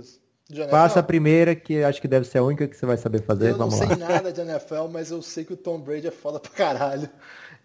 [0.69, 3.49] Passa a primeira, que acho que deve ser a única que você vai saber fazer.
[3.49, 6.11] Eu vamos não sei nada de NFL, mas eu sei que o Tom Brady é
[6.11, 7.09] foda pra caralho.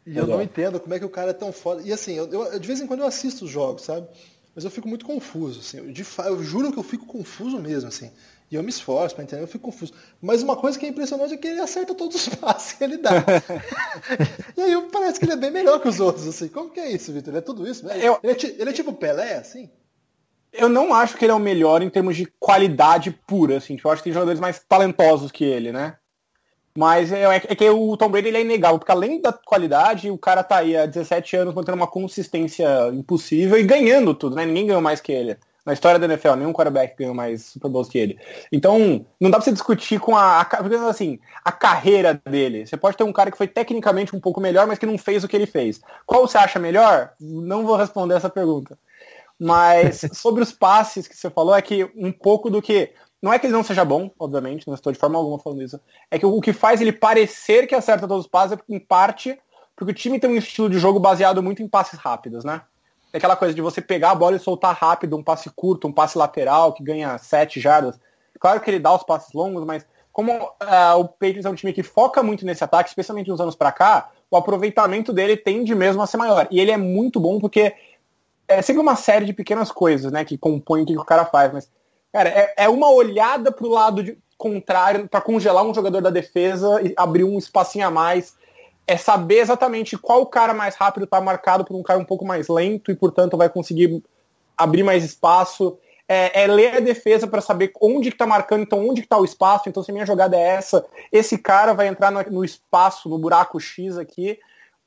[0.06, 1.82] E eu não entendo como é que o cara é tão foda.
[1.82, 4.06] E assim, eu, eu, de vez em quando eu assisto os jogos, sabe?
[4.54, 5.78] Mas eu fico muito confuso, assim.
[5.78, 8.10] Eu, de, eu juro que eu fico confuso mesmo, assim.
[8.50, 9.94] E eu me esforço para entender, eu fico confuso.
[10.20, 12.98] Mas uma coisa que é impressionante é que ele acerta todos os passes que ele
[12.98, 13.10] dá.
[14.56, 16.48] e aí parece que ele é bem melhor que os outros, assim.
[16.48, 17.30] Como que é isso, Vitor?
[17.30, 17.88] Ele é tudo isso?
[17.88, 19.70] Eu, ele, é, ele é tipo Pelé, assim?
[20.52, 23.76] Eu não acho que ele é o melhor em termos de qualidade pura, assim.
[23.76, 25.96] Tipo, eu acho que tem jogadores mais talentosos que ele, né?
[26.76, 30.16] Mas é, é, que o Tom Brady ele é inegável, porque além da qualidade, o
[30.16, 34.46] cara tá aí há 17 anos mantendo uma consistência impossível e ganhando tudo, né?
[34.46, 37.88] Ninguém ganhou mais que ele na história da NFL, nenhum quarterback ganhou mais Super Bowls
[37.88, 38.18] que ele.
[38.50, 42.66] Então, não dá pra você discutir com a, a, assim, a carreira dele.
[42.66, 45.22] Você pode ter um cara que foi tecnicamente um pouco melhor, mas que não fez
[45.22, 45.80] o que ele fez.
[46.04, 47.12] Qual você acha melhor?
[47.20, 48.76] Não vou responder essa pergunta.
[49.38, 52.92] Mas sobre os passes que você falou, é que um pouco do que.
[53.22, 55.80] Não é que ele não seja bom, obviamente, não estou de forma alguma falando isso.
[56.10, 59.38] É que o que faz ele parecer que acerta todos os passes é, em parte,
[59.76, 62.62] porque o time tem um estilo de jogo baseado muito em passes rápidos, né?
[63.12, 65.92] É aquela coisa de você pegar a bola e soltar rápido, um passe curto, um
[65.92, 68.00] passe lateral que ganha sete jardas.
[68.40, 71.72] Claro que ele dá os passes longos, mas como uh, o Patriots é um time
[71.72, 76.02] que foca muito nesse ataque, especialmente uns anos para cá, o aproveitamento dele tende mesmo
[76.02, 76.48] a ser maior.
[76.50, 77.74] E ele é muito bom porque
[78.48, 81.52] é sempre uma série de pequenas coisas, né, que compõem o que o cara faz.
[81.52, 81.70] Mas,
[82.12, 86.80] cara, é, é uma olhada pro lado de, contrário para congelar um jogador da defesa
[86.82, 88.34] e abrir um espacinho a mais
[88.86, 92.48] é saber exatamente qual cara mais rápido está marcado por um cara um pouco mais
[92.48, 94.02] lento e, portanto, vai conseguir
[94.56, 95.78] abrir mais espaço.
[96.08, 99.16] É, é ler a defesa para saber onde que está marcando, então onde que está
[99.16, 99.68] o espaço.
[99.68, 103.60] Então, se minha jogada é essa, esse cara vai entrar no, no espaço, no buraco
[103.60, 104.38] X aqui,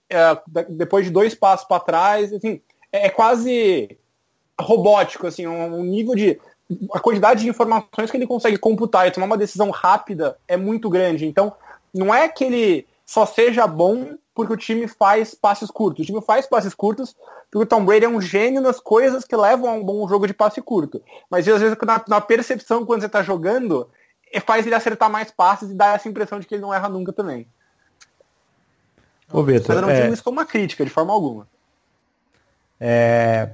[0.10, 0.38] é,
[0.70, 2.34] depois de dois passos para trás.
[2.34, 2.62] Enfim,
[2.92, 3.98] é, é, quase
[4.60, 6.40] robótico, assim, um, um nível de
[6.93, 10.89] a quantidade de informações que ele consegue computar e tomar uma decisão rápida é muito
[10.89, 11.26] grande.
[11.26, 11.53] Então,
[11.93, 16.03] não é que ele só seja bom porque o time faz passes curtos.
[16.03, 17.16] O time faz passes curtos
[17.51, 20.28] porque o Tom Brady é um gênio nas coisas que levam a um bom jogo
[20.28, 21.01] de passe curto.
[21.30, 23.88] Mas às vezes na, na percepção quando você está jogando,
[24.32, 26.89] é, faz ele acertar mais passes e dar essa impressão de que ele não erra
[26.89, 27.47] nunca também.
[29.32, 30.01] Ô, Vitor, Mas eu não é...
[30.01, 31.47] digo isso como uma crítica, de forma alguma.
[32.80, 33.51] É...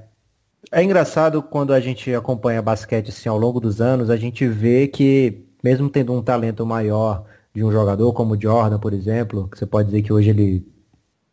[0.70, 4.86] é engraçado quando a gente acompanha basquete assim, ao longo dos anos, a gente vê
[4.86, 9.58] que, mesmo tendo um talento maior de um jogador como o Jordan, por exemplo, que
[9.58, 10.66] você pode dizer que hoje ele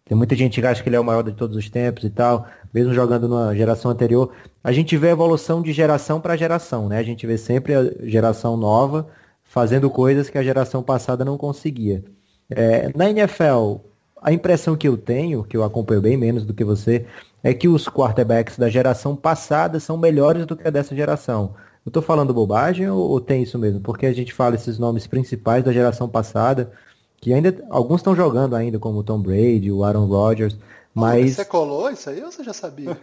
[0.10, 2.10] tem muita gente que acha que ele é o maior de todos os tempos e
[2.10, 4.32] tal, mesmo jogando na geração anterior.
[4.64, 6.98] A gente vê a evolução de geração para geração, né?
[6.98, 9.08] A gente vê sempre a geração nova
[9.44, 12.04] fazendo coisas que a geração passada não conseguia.
[12.50, 13.76] É, na NFL,
[14.20, 17.06] a impressão que eu tenho, que eu acompanho bem menos do que você,
[17.44, 21.56] é que os quarterbacks da geração passada são melhores do que a dessa geração.
[21.86, 23.80] Eu tô falando bobagem ou, ou, tem isso mesmo?
[23.80, 26.72] Porque a gente fala esses nomes principais da geração passada,
[27.18, 30.58] que ainda alguns estão jogando ainda, como o Tom Brady, o Aaron Rodgers,
[30.94, 31.36] mas...
[31.36, 32.98] Você colou isso aí ou você já sabia?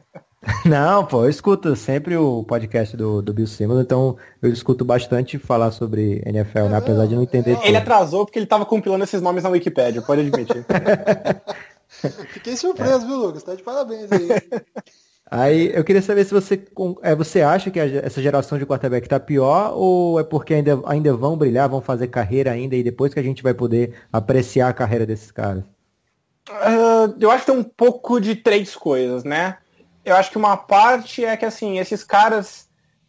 [0.64, 5.38] não, pô, eu escuto sempre o podcast do, do Bill Simmons, então eu escuto bastante
[5.38, 6.76] falar sobre NFL, né?
[6.78, 10.22] Apesar de não entender Ele atrasou porque ele tava compilando esses nomes na Wikipedia, pode
[10.22, 10.64] admitir.
[12.32, 13.42] Fiquei surpreso, viu, Lucas?
[13.42, 14.28] Tá de parabéns aí.
[15.30, 16.62] Aí eu queria saber se você,
[17.02, 21.16] é, você acha que essa geração de quarterback está pior ou é porque ainda, ainda
[21.16, 24.72] vão brilhar, vão fazer carreira ainda e depois que a gente vai poder apreciar a
[24.74, 25.64] carreira desses caras?
[26.48, 29.56] Uh, eu acho que tem um pouco de três coisas, né?
[30.04, 32.68] Eu acho que uma parte é que assim, esses caras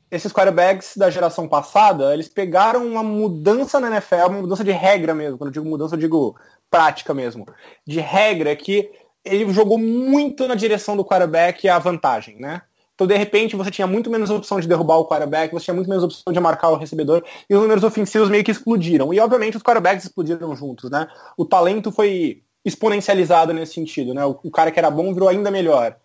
[0.10, 5.14] esses quarterbacks da geração passada, eles pegaram uma mudança na NFL, uma mudança de regra
[5.14, 5.38] mesmo.
[5.38, 6.36] Quando eu digo mudança, eu digo
[6.70, 7.46] prática mesmo.
[7.86, 8.90] De regra que
[9.24, 12.62] ele jogou muito na direção do quarterback a vantagem, né?
[12.96, 15.90] Então, de repente, você tinha muito menos opção de derrubar o quarterback, você tinha muito
[15.90, 19.14] menos opção de marcar o recebedor, e os números ofensivos meio que explodiram.
[19.14, 21.08] E, obviamente, os quarterbacks explodiram juntos, né?
[21.36, 24.24] O talento foi exponencializado nesse sentido, né?
[24.26, 25.98] O, cara que era bom virou ainda melhor.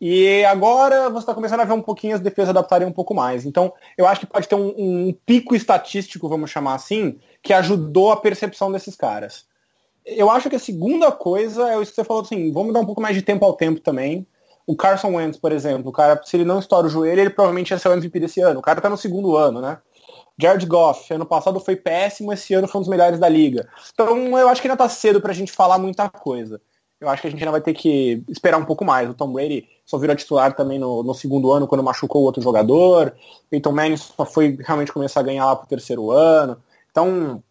[0.00, 3.44] E agora você está começando a ver um pouquinho as defesas adaptarem um pouco mais.
[3.44, 8.10] Então, eu acho que pode ter um, um pico estatístico, vamos chamar assim, que ajudou
[8.10, 9.44] a percepção desses caras.
[10.16, 12.86] Eu acho que a segunda coisa é isso que você falou assim, vamos dar um
[12.86, 14.26] pouco mais de tempo ao tempo também.
[14.66, 17.70] O Carson Wentz, por exemplo, o cara, se ele não estoura o joelho, ele provavelmente
[17.70, 18.60] ia ser o MVP desse ano.
[18.60, 19.78] O cara tá no segundo ano, né?
[20.38, 23.68] Jared Goff, ano passado foi péssimo, esse ano foi um dos melhores da liga.
[23.92, 26.60] Então eu acho que ainda tá cedo pra gente falar muita coisa
[27.00, 29.08] eu acho que a gente ainda vai ter que esperar um pouco mais.
[29.08, 32.42] O Tom Brady só virou titular também no, no segundo ano, quando machucou o outro
[32.42, 33.14] jogador.
[33.48, 36.62] Peyton Manning só foi realmente começar a ganhar lá pro terceiro ano.
[36.90, 37.42] Então,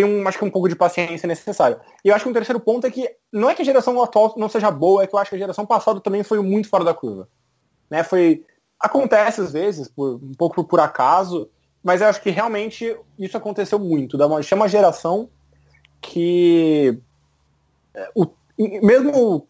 [0.00, 1.78] tem um, acho que um pouco de paciência necessário.
[2.02, 4.34] E eu acho que um terceiro ponto é que não é que a geração atual
[4.36, 6.84] não seja boa, é que eu acho que a geração passada também foi muito fora
[6.84, 7.28] da curva.
[7.90, 8.02] Né?
[8.02, 8.44] Foi
[8.78, 11.50] acontece às vezes, por, um pouco por, acaso,
[11.84, 14.16] mas eu acho que realmente isso aconteceu muito.
[14.16, 15.28] Da uma, chama geração
[16.00, 16.98] que
[17.94, 18.26] é, o
[18.58, 19.46] mesmo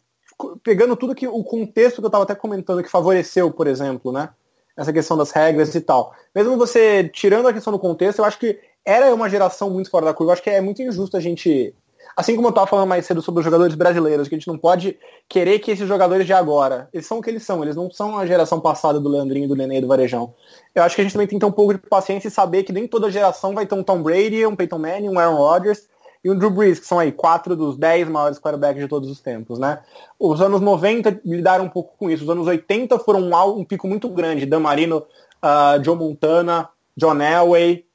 [0.65, 4.31] pegando tudo que o contexto que eu estava até comentando que favoreceu, por exemplo, né?
[4.77, 6.15] Essa questão das regras e tal.
[6.35, 10.07] Mesmo você tirando a questão do contexto, eu acho que era uma geração muito fora
[10.07, 10.31] da curva.
[10.31, 11.75] Eu acho que é muito injusto a gente.
[12.17, 14.59] Assim como eu estava falando mais cedo sobre os jogadores brasileiros, que a gente não
[14.59, 14.99] pode
[15.29, 18.19] querer que esses jogadores de agora, eles são o que eles são, eles não são
[18.19, 20.35] a geração passada do Leandrinho, do Nenê e do Varejão.
[20.75, 22.65] Eu acho que a gente também tem que ter um pouco de paciência e saber
[22.65, 25.89] que nem toda geração vai ter um Tom Brady, um Peyton Manning, um Aaron Rodgers,
[26.23, 29.21] e o Drew Brees, que são aí quatro dos dez maiores quarterbacks de todos os
[29.21, 29.83] tempos, né?
[30.19, 32.25] Os anos 90 lidaram um pouco com isso.
[32.25, 34.45] Os anos 80 foram um, um pico muito grande.
[34.45, 34.99] Dan Marino,
[35.43, 37.87] uh, Joe Montana, John Elway.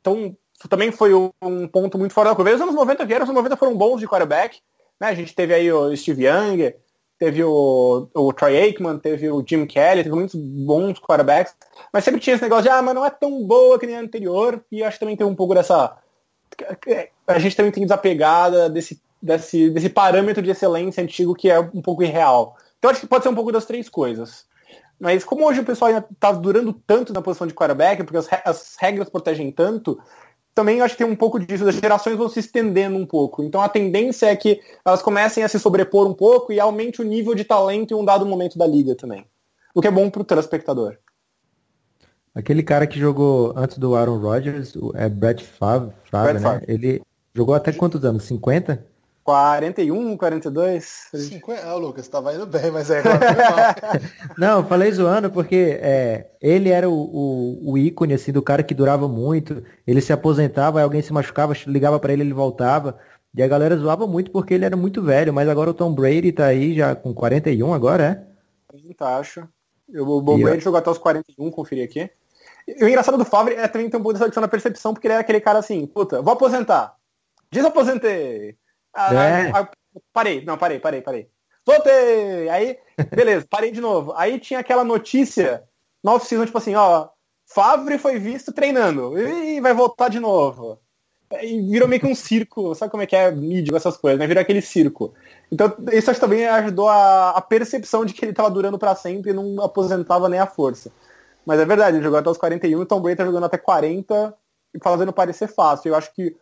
[0.00, 0.34] Então,
[0.68, 2.54] também foi um ponto muito fora da curva.
[2.54, 4.58] Os anos 90 vieram, os anos 90 foram bons de quarterback.
[4.98, 5.08] Né?
[5.08, 6.72] A gente teve aí o Steve Young,
[7.18, 11.54] teve o, o Troy Aikman, teve o Jim Kelly, teve muitos bons quarterbacks.
[11.92, 14.00] Mas sempre tinha esse negócio de, ah, mas não é tão boa que nem a
[14.00, 14.64] anterior.
[14.72, 15.98] E acho que também tem um pouco dessa
[17.26, 21.82] a gente também tem desapegada desse, desse, desse parâmetro de excelência antigo que é um
[21.82, 22.56] pouco irreal.
[22.78, 24.44] Então acho que pode ser um pouco das três coisas.
[24.98, 28.28] Mas como hoje o pessoal ainda está durando tanto na posição de quarterback, porque as,
[28.44, 29.98] as regras protegem tanto,
[30.54, 33.42] também acho que tem um pouco disso, as gerações vão se estendendo um pouco.
[33.42, 37.04] Então a tendência é que elas comecem a se sobrepor um pouco e aumente o
[37.04, 39.24] nível de talento em um dado momento da liga também.
[39.74, 40.98] O que é bom para o telespectador.
[42.34, 46.40] Aquele cara que jogou antes do Aaron Rodgers, é Brett Favre, Favre Brett né?
[46.40, 46.64] Favre.
[46.66, 47.02] Ele
[47.34, 48.24] jogou até quantos anos?
[48.24, 48.92] 50?
[49.24, 51.08] 41, 42?
[51.14, 53.20] 50, ah, Lucas, tava indo bem, mas é agora
[54.36, 58.74] Não, falei zoando porque é, ele era o, o, o, ícone assim, do cara que
[58.74, 62.98] durava muito, ele se aposentava, aí alguém se machucava, ligava para ele, ele voltava.
[63.34, 66.32] E a galera zoava muito porque ele era muito velho, mas agora o Tom Brady
[66.32, 68.04] tá aí já com 41 agora,
[68.72, 68.76] é?
[68.76, 69.48] 30, acho.
[69.88, 72.10] O Brady jogou até os 41, conferi aqui.
[72.66, 75.06] E o engraçado do Favre é também ter um pouco dessa adição na percepção, porque
[75.06, 76.94] ele é aquele cara assim, puta, vou aposentar.
[77.52, 78.56] Desaposentei.
[78.94, 79.50] Ah, é.
[79.54, 79.68] ah,
[80.12, 81.28] parei, não, parei, parei, parei.
[81.64, 82.48] Voltei!
[82.48, 82.78] Aí,
[83.14, 84.12] beleza, parei de novo.
[84.16, 85.62] Aí tinha aquela notícia
[86.02, 87.08] no off-season, tipo assim, ó,
[87.46, 90.80] Favre foi visto treinando e vai voltar de novo.
[91.42, 94.26] E virou meio que um circo, sabe como é que é mídia, essas coisas, né?
[94.26, 95.14] Virou aquele circo.
[95.50, 98.94] Então, isso acho que também ajudou a, a percepção de que ele estava durando para
[98.94, 100.90] sempre e não aposentava nem a força.
[101.44, 104.34] Mas é verdade, ele jogou até os 41, o Tom Brady tá jogando até 40
[104.74, 105.90] e fazendo parecer fácil.
[105.90, 106.36] Eu acho que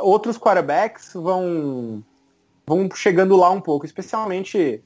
[0.00, 2.02] outros quarterbacks vão
[2.66, 4.82] vão chegando lá um pouco, especialmente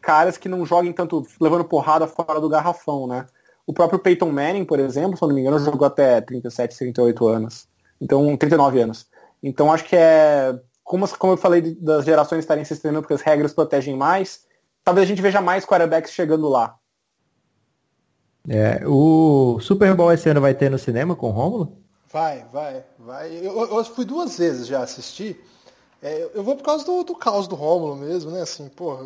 [0.00, 3.26] caras que não joguem tanto levando porrada fora do garrafão, né?
[3.66, 7.68] O próprio Peyton Manning, por exemplo, se não me engano, jogou até 37, 38 anos.
[8.00, 9.06] Então, 39 anos.
[9.42, 13.20] Então, acho que é como, como eu falei das gerações estarem se estendendo porque as
[13.20, 14.44] regras protegem mais,
[14.82, 16.76] talvez a gente veja mais quarterbacks chegando lá.
[18.48, 21.78] É, o Super Bowl esse ano vai ter no cinema com o Rômulo?
[22.12, 23.32] Vai, vai, vai.
[23.36, 25.40] Eu, eu, fui duas vezes já assistir.
[26.02, 28.42] É, eu vou por causa do, do caos do Rômulo mesmo, né?
[28.42, 29.04] Assim, porra,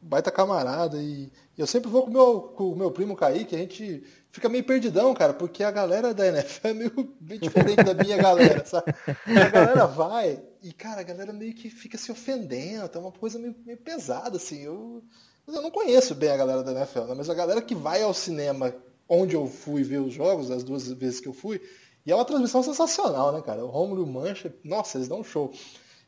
[0.00, 1.02] baita camarada.
[1.02, 4.62] E, eu sempre vou com meu, com o meu primo Kaique, a gente fica meio
[4.62, 8.94] perdidão, cara, porque a galera da NFL é meio, meio diferente da minha galera, sabe?
[9.06, 13.38] A galera vai e, cara, a galera meio que fica se ofendendo, é uma coisa
[13.38, 14.62] meio, meio pesada, assim.
[14.62, 15.02] Eu,
[15.46, 17.14] eu não conheço bem a galera da NFL, né?
[17.16, 18.74] mas a galera que vai ao cinema
[19.08, 21.60] onde eu fui ver os jogos, as duas vezes que eu fui,
[22.06, 23.64] e é uma transmissão sensacional, né, cara?
[23.64, 25.52] O Romulo e o Mancha, nossa, eles dão um show.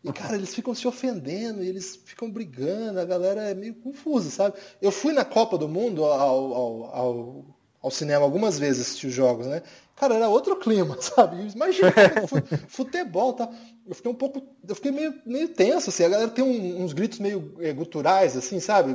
[0.05, 4.31] E, cara, eles ficam se ofendendo, e eles ficam brigando, a galera é meio confusa,
[4.31, 4.57] sabe?
[4.81, 7.45] Eu fui na Copa do Mundo ao, ao, ao,
[7.83, 9.63] ao cinema algumas vezes assistir os jogos, né?
[9.97, 11.51] Cara, era outro clima, sabe?
[11.53, 11.93] Imagina,
[12.69, 13.51] futebol, tá?
[13.87, 16.93] Eu fiquei um pouco, eu fiquei meio, meio tenso, assim, a galera tem um, uns
[16.93, 18.95] gritos meio é, guturais, assim, sabe?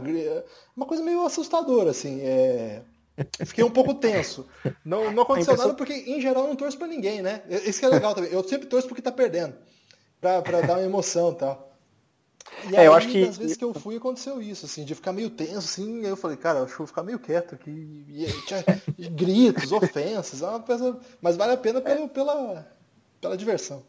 [0.78, 2.84] Uma coisa meio assustadora, assim, é...
[3.46, 4.48] Fiquei um pouco tenso.
[4.84, 7.42] Não, não aconteceu nada porque, em geral, eu não torço pra ninguém, né?
[7.50, 8.32] Isso que é legal também.
[8.32, 9.56] Eu sempre torço porque tá perdendo.
[10.20, 11.72] Pra, pra dar uma emoção e tal.
[12.70, 13.24] E é, aí, eu acho que.
[13.24, 16.18] Às vezes que eu fui, aconteceu isso, assim, de ficar meio tenso, assim, aí eu
[16.18, 18.06] falei, cara, acho que vou ficar meio quieto aqui.
[18.10, 18.64] E, tinha
[19.12, 21.00] gritos, ofensas, é uma coisa.
[21.22, 22.68] Mas vale a pena pelo, pela,
[23.20, 23.84] pela diversão.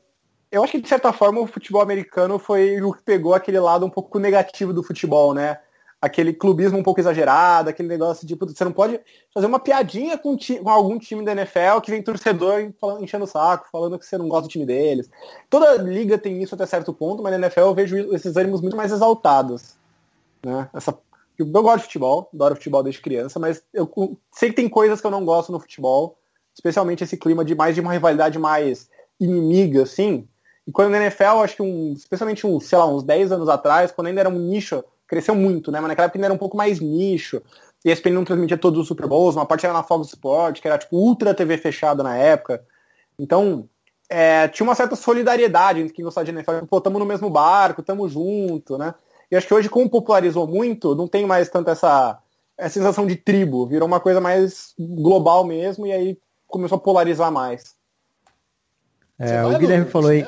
[0.50, 3.86] Eu acho que, de certa forma, o futebol americano foi o que pegou aquele lado
[3.86, 5.58] um pouco negativo do futebol, né?
[6.02, 9.00] Aquele clubismo um pouco exagerado, aquele negócio de, você não pode
[9.32, 13.68] fazer uma piadinha com, com, algum time da NFL que vem torcedor enchendo o saco,
[13.70, 15.08] falando que você não gosta do time deles.
[15.48, 18.76] Toda liga tem isso até certo ponto, mas na NFL eu vejo esses ânimos muito
[18.76, 19.76] mais exaltados.
[20.44, 20.68] Né?
[20.74, 20.98] Essa,
[21.38, 23.88] eu gosto de futebol, adoro futebol desde criança, mas eu
[24.32, 26.18] sei que tem coisas que eu não gosto no futebol,
[26.52, 28.90] especialmente esse clima de mais de uma rivalidade mais
[29.20, 30.26] inimiga, assim.
[30.66, 33.92] E quando na NFL, acho que um, especialmente uns, sei lá, uns 10 anos atrás,
[33.92, 34.82] quando ainda era um nicho
[35.12, 35.78] cresceu muito, né?
[35.78, 37.42] Mas naquela época ainda era um pouco mais nicho.
[37.84, 40.60] E a ESPN não transmitia todos os Super Bowls, uma parte era na Fox Sport,
[40.60, 42.64] que era tipo ultra TV fechada na época.
[43.18, 43.68] Então,
[44.08, 46.64] é, tinha uma certa solidariedade entre quem gostava de NFL.
[46.66, 48.94] Pô, tamo no mesmo barco, tamo junto, né?
[49.30, 52.18] E acho que hoje, como popularizou muito, não tem mais tanto essa,
[52.56, 53.66] essa sensação de tribo.
[53.66, 57.74] Virou uma coisa mais global mesmo, e aí começou a polarizar mais.
[59.18, 60.26] É, o Guilherme falou aí.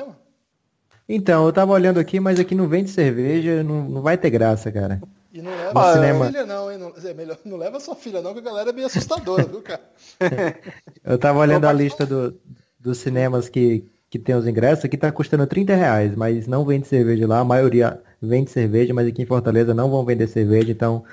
[1.07, 4.71] Então, eu tava olhando aqui, mas aqui não vende cerveja, não, não vai ter graça,
[4.71, 5.01] cara.
[5.31, 6.25] E não leva a cinema...
[6.27, 6.77] filha não, hein?
[6.77, 9.61] Não, é melhor, não leva sua filha não, que a galera é bem assustadora, viu,
[9.61, 9.81] cara?
[11.03, 12.39] eu tava olhando a lista do,
[12.79, 16.87] dos cinemas que, que tem os ingressos, aqui tá custando 30 reais, mas não vende
[16.87, 21.03] cerveja lá, a maioria vende cerveja, mas aqui em Fortaleza não vão vender cerveja, então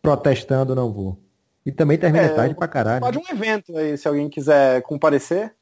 [0.00, 1.18] protestando não vou.
[1.64, 3.00] E também termina é, tarde pra caralho.
[3.00, 5.52] Pode um evento aí, se alguém quiser comparecer.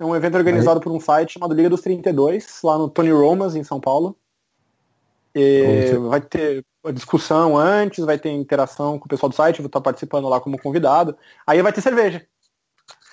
[0.00, 0.82] É um evento organizado Aí.
[0.82, 4.16] por um site chamado Liga dos 32, lá no Tony Romas, em São Paulo.
[5.34, 9.82] E vai ter discussão antes, vai ter interação com o pessoal do site, vou estar
[9.82, 11.14] participando lá como convidado.
[11.46, 12.26] Aí vai ter cerveja.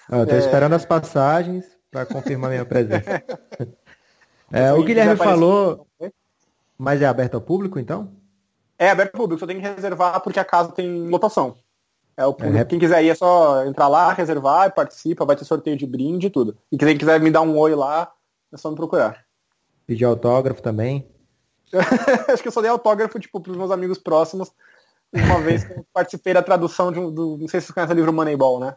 [0.10, 0.40] Eu tô é...
[0.40, 3.22] esperando as passagens para confirmar minha presença.
[4.50, 5.86] é, o Guilherme falou,
[6.78, 8.14] mas é aberto ao público então?
[8.80, 11.58] É aberto ao público, só tem que reservar porque a casa tem lotação.
[12.18, 12.66] É o É.
[12.66, 16.30] Quem quiser ir é só entrar lá, reservar, participa, vai ter sorteio de brinde e
[16.32, 16.58] tudo.
[16.72, 18.12] E quem quiser me dar um oi lá,
[18.52, 19.24] é só me procurar.
[19.86, 21.08] Pedir autógrafo também.
[22.28, 24.52] Acho que eu só dei autógrafo, tipo, pros meus amigos próximos.
[25.14, 27.38] Uma vez que eu participei da tradução de um, do.
[27.38, 28.76] Não sei se vocês conhecem o livro Moneyball, né?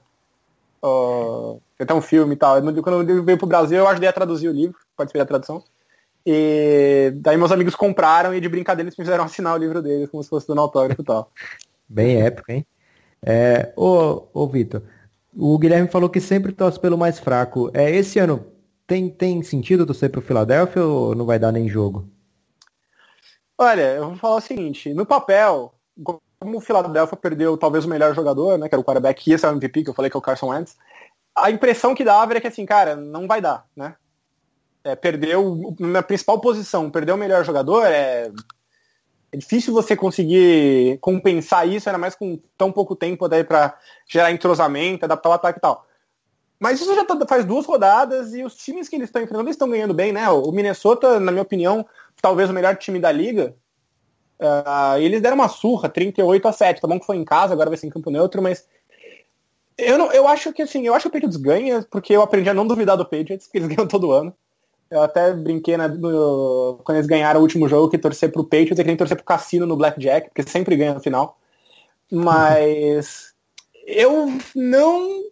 [0.82, 2.60] Uh, tem até um filme e tal.
[2.82, 5.64] Quando eu veio pro Brasil, eu ajudei a traduzir o livro, participei da tradução.
[6.26, 10.10] E daí meus amigos compraram e de brincadeira eles me fizeram assinar o livro deles,
[10.10, 11.32] como se fosse dando autógrafo e tal.
[11.88, 12.66] Bem épico, hein?
[13.24, 14.82] É, ô, ô Vitor,
[15.36, 17.70] o Guilherme falou que sempre torce pelo mais fraco.
[17.74, 18.46] É, esse ano
[18.86, 22.08] tem, tem sentido torcer pro Philadelphia ou não vai dar nem jogo?
[23.58, 28.14] Olha, eu vou falar o seguinte, no papel, como o Philadelphia perdeu talvez o melhor
[28.14, 30.16] jogador, né, que era o quarterback, e esse é o MVP que eu falei que
[30.16, 30.76] é o Carson Wentz,
[31.36, 33.94] a impressão que dava era que assim, cara, não vai dar, né?
[34.82, 38.32] É, perdeu na principal posição, perdeu o melhor jogador, é
[39.32, 44.32] é difícil você conseguir compensar isso, ainda mais com tão pouco tempo daí para gerar
[44.32, 45.86] entrosamento, adaptar o ataque e tal.
[46.58, 49.70] Mas isso já tá, faz duas rodadas e os times que eles estão enfrentando estão
[49.70, 50.28] ganhando bem, né?
[50.28, 51.86] O Minnesota, na minha opinião,
[52.20, 53.54] talvez o melhor time da liga.
[54.38, 56.80] Uh, eles deram uma surra, 38 a 7.
[56.80, 58.66] Tá bom que foi em casa, agora vai ser em campo neutro, mas
[59.78, 62.50] eu, não, eu acho que assim, eu acho que o Patriots ganha, porque eu aprendi
[62.50, 64.34] a não duvidar do Patriots, eles ganham todo ano.
[64.90, 68.78] Eu até brinquei né, no, quando eles ganharam o último jogo que torcer pro Patriots
[68.78, 71.38] e que nem torcer pro Cassino no Blackjack, porque sempre ganha no final.
[72.10, 73.32] Mas
[73.86, 75.22] eu não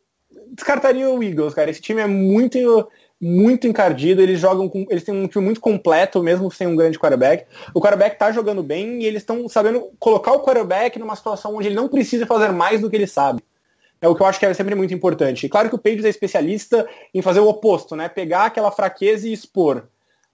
[0.53, 1.71] descartaria o Eagles, cara.
[1.71, 2.89] Esse time é muito
[3.21, 6.99] muito encardido, eles jogam com, eles têm um time muito completo, mesmo sem um grande
[6.99, 7.47] quarterback.
[7.75, 11.67] O quarterback tá jogando bem e eles estão sabendo colocar o quarterback numa situação onde
[11.67, 13.43] ele não precisa fazer mais do que ele sabe.
[14.01, 15.49] É o que eu acho que é sempre muito importante.
[15.49, 18.09] Claro que o Patriots é especialista em fazer o oposto, né?
[18.09, 19.89] Pegar aquela fraqueza e expor.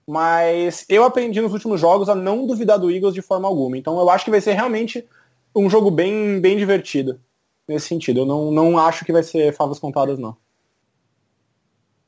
[0.07, 3.77] Mas eu aprendi nos últimos jogos a não duvidar do Eagles de forma alguma.
[3.77, 5.07] Então eu acho que vai ser realmente
[5.55, 7.19] um jogo bem, bem divertido
[7.67, 8.19] nesse sentido.
[8.19, 10.37] Eu não, não acho que vai ser favas contadas, não.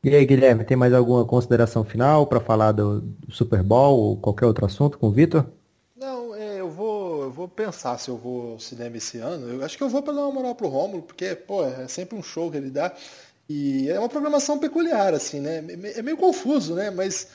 [0.03, 4.45] E aí, Guilherme, tem mais alguma consideração final para falar do Super Bowl ou qualquer
[4.45, 5.45] outro assunto com o Vitor?
[7.38, 9.47] Vou pensar se eu vou ao cinema esse ano.
[9.49, 12.17] Eu acho que eu vou para dar uma moral pro Rômulo, porque, pô, é sempre
[12.17, 12.93] um show que ele dá.
[13.49, 15.63] E é uma programação peculiar, assim, né?
[15.95, 16.89] É meio confuso, né?
[16.91, 17.27] Mas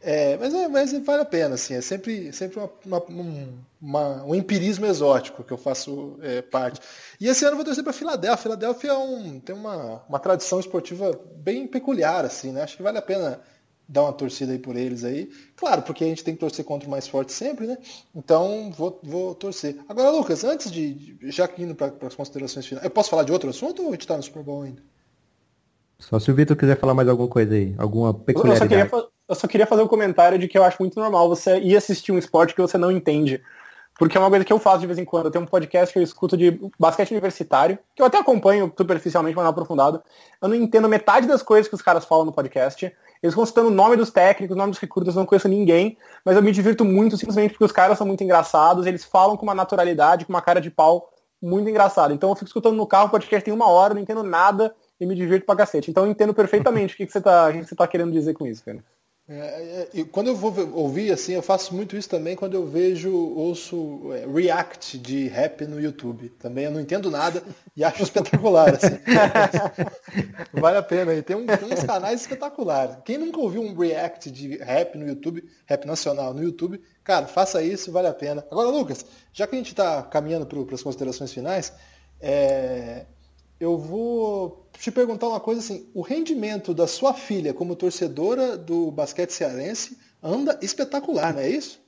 [0.00, 4.24] É, mas, é, mas vale a pena, assim, é sempre, sempre uma, uma, um, uma,
[4.26, 6.80] um empirismo exótico que eu faço é, parte.
[7.20, 8.42] E esse ano eu vou torcer para Filadélfia.
[8.44, 12.62] Filadélfia é um, tem uma, uma tradição esportiva bem peculiar, assim, né?
[12.62, 13.40] Acho que vale a pena
[13.88, 15.30] dar uma torcida aí por eles aí.
[15.56, 17.78] Claro, porque a gente tem que torcer contra o mais forte sempre, né?
[18.14, 19.76] Então vou, vou torcer.
[19.88, 21.16] Agora, Lucas, antes de.
[21.22, 24.02] Já indo para as considerações finais, eu posso falar de outro assunto ou a gente
[24.02, 24.82] está no Super Bowl ainda?
[25.98, 28.72] Só se o Vitor quiser falar mais alguma coisa aí, alguma peculiaridade.
[28.72, 31.28] Eu só, queria, eu só queria fazer um comentário de que eu acho muito normal
[31.28, 33.42] você ir assistir um esporte que você não entende.
[33.98, 35.26] Porque é uma coisa que eu faço de vez em quando.
[35.26, 39.34] Eu tenho um podcast que eu escuto de basquete universitário, que eu até acompanho superficialmente,
[39.34, 40.00] mas não aprofundado.
[40.40, 42.90] Eu não entendo metade das coisas que os caras falam no podcast.
[43.20, 46.36] Eles vão citando o nome dos técnicos, o nome dos recrutas, não conheço ninguém, mas
[46.36, 49.54] eu me divirto muito simplesmente porque os caras são muito engraçados, eles falam com uma
[49.54, 51.10] naturalidade, com uma cara de pau
[51.42, 52.14] muito engraçada.
[52.14, 55.06] Então eu fico escutando no carro, o podcast tem uma hora, não entendo nada, e
[55.06, 55.90] me divirto pra cacete.
[55.90, 58.46] Então eu entendo perfeitamente o que, que, você tá, que você tá querendo dizer com
[58.46, 58.78] isso, cara.
[59.30, 63.14] É, é, quando eu vou ouvir, assim, eu faço muito isso também quando eu vejo,
[63.14, 66.30] ouço é, react de rap no YouTube.
[66.30, 67.42] Também eu não entendo nada
[67.76, 68.74] e acho espetacular.
[68.74, 68.98] Assim.
[70.58, 71.12] vale a pena.
[71.12, 72.96] E tem, um, tem uns canais espetaculares.
[73.04, 77.62] Quem nunca ouviu um react de rap no YouTube, rap nacional no YouTube, cara, faça
[77.62, 78.46] isso, vale a pena.
[78.50, 81.70] Agora, Lucas, já que a gente está caminhando para as considerações finais,
[82.18, 83.04] é,
[83.60, 88.90] eu vou te perguntar uma coisa assim, o rendimento da sua filha como torcedora do
[88.90, 91.80] basquete cearense anda espetacular, não é isso?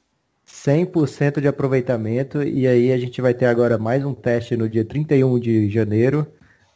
[0.46, 4.84] 100% de aproveitamento e aí a gente vai ter agora mais um teste no dia
[4.84, 6.26] 31 de janeiro.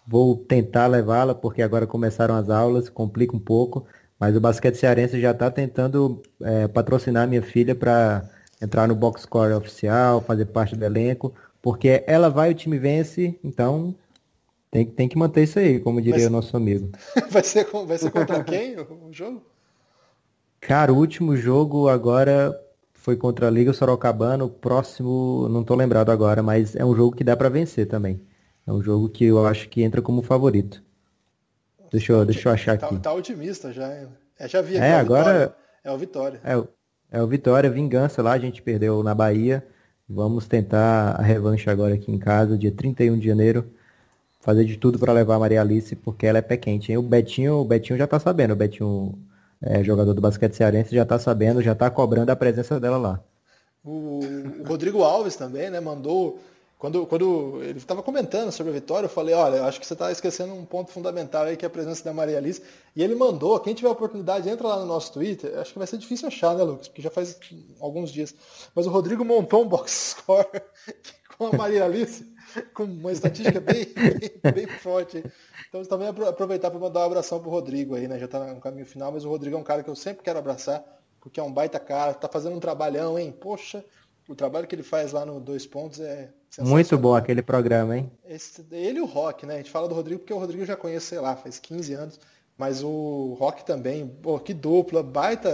[0.07, 3.87] Vou tentar levá-la porque agora começaram as aulas, complica um pouco,
[4.19, 8.23] mas o basquete cearense já está tentando é, patrocinar minha filha para
[8.63, 13.39] entrar no box score oficial, fazer parte do elenco, porque ela vai, o time vence,
[13.43, 13.95] então
[14.75, 16.91] tem, tem que manter isso aí, como diria o nosso amigo.
[17.31, 19.41] vai, ser, vai ser contra quem o, jogo?
[20.61, 22.53] Cara, o último jogo agora
[22.93, 24.45] foi contra a Liga Sorocabana.
[24.45, 28.21] O próximo, não tô lembrado agora, mas é um jogo que dá para vencer também.
[28.67, 30.83] É um jogo que eu acho que entra como favorito.
[31.93, 32.99] Deixa eu, deixa eu achar tá, aqui.
[32.99, 33.87] Tá otimista já.
[34.37, 34.87] É, já vi aqui.
[34.87, 35.55] É, agora.
[35.85, 36.41] É o Vitória.
[36.43, 38.33] É, é o Vitória, vingança lá.
[38.33, 39.65] A gente perdeu na Bahia.
[40.09, 43.73] Vamos tentar a revanche agora aqui em casa, dia 31 de janeiro
[44.45, 46.93] fazer de tudo para levar a Maria Alice, porque ela é pé quente.
[46.93, 46.99] Hein?
[46.99, 49.19] O Betinho, o Betinho já tá sabendo, o Betinho,
[49.61, 53.21] é, jogador do basquete cearense, já tá sabendo, já tá cobrando a presença dela lá.
[53.83, 54.21] O,
[54.61, 56.39] o Rodrigo Alves também, né, mandou.
[56.79, 60.13] Quando, quando ele estava comentando sobre a vitória, eu falei, olha, acho que você está
[60.13, 62.61] esquecendo um ponto fundamental aí, que é a presença da Maria Alice.
[62.95, 65.59] E ele mandou, quem tiver oportunidade, entra lá no nosso Twitter.
[65.59, 66.89] Acho que vai ser difícil achar, né, Lucas?
[66.89, 67.39] Porque já faz
[67.81, 68.35] alguns dias.
[68.75, 70.47] Mas o Rodrigo montou um box score
[71.39, 72.34] com a Maria Alice
[72.75, 75.25] com uma estatística bem, bem, bem forte.
[75.69, 78.19] Então também aproveitar para mandar um abração pro Rodrigo aí, né?
[78.19, 80.39] Já está no caminho final, mas o Rodrigo é um cara que eu sempre quero
[80.39, 80.85] abraçar,
[81.21, 83.35] porque é um baita cara, tá fazendo um trabalhão, hein?
[83.39, 83.85] Poxa,
[84.29, 88.11] o trabalho que ele faz lá no Dois Pontos é Muito bom aquele programa, hein?
[88.25, 89.55] Esse, ele e o Rock, né?
[89.55, 92.21] A gente fala do Rodrigo porque o Rodrigo já conhece, sei lá, faz 15 anos.
[92.57, 95.51] Mas o Rock também, pô, que dupla, baita.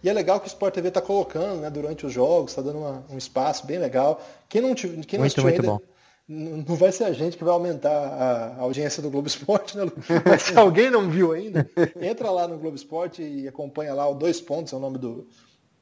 [0.00, 2.78] E é legal que o Sport TV tá colocando, né, durante os jogos, tá dando
[2.78, 4.22] uma, um espaço bem legal.
[4.48, 5.80] Quem não, quem não muito, muito ainda, bom
[6.26, 9.84] não vai ser a gente que vai aumentar a audiência do Globo Esporte, né,
[10.24, 11.68] Mas se alguém não viu ainda,
[12.00, 15.28] entra lá no Globo Esporte e acompanha lá o Dois Pontos, é o nome do.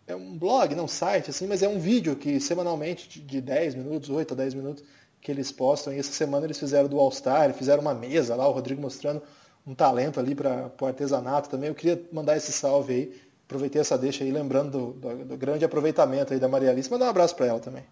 [0.04, 3.76] É um blog, não um site, assim, mas é um vídeo que semanalmente, de 10
[3.76, 4.84] minutos, 8 a 10 minutos,
[5.20, 5.92] que eles postam.
[5.92, 9.22] E essa semana eles fizeram do All-Star, fizeram uma mesa lá, o Rodrigo mostrando
[9.64, 11.68] um talento ali para o artesanato também.
[11.68, 13.22] Eu queria mandar esse salve aí.
[13.44, 16.90] Aproveitei essa deixa aí, lembrando do, do, do grande aproveitamento aí da Maria Alice.
[16.90, 17.84] Mandar um abraço para ela também.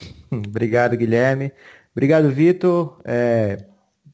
[0.30, 1.52] Obrigado, Guilherme.
[1.92, 2.98] Obrigado, Vitor.
[3.04, 3.64] É,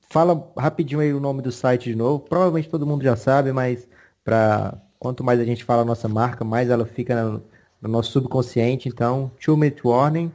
[0.08, 2.20] fala rapidinho aí o nome do site de novo.
[2.20, 3.88] Provavelmente todo mundo já sabe, mas
[4.24, 7.42] para quanto mais a gente fala a nossa marca, mais ela fica no,
[7.80, 8.88] no nosso subconsciente.
[8.88, 10.32] Então, Two Minute Warning.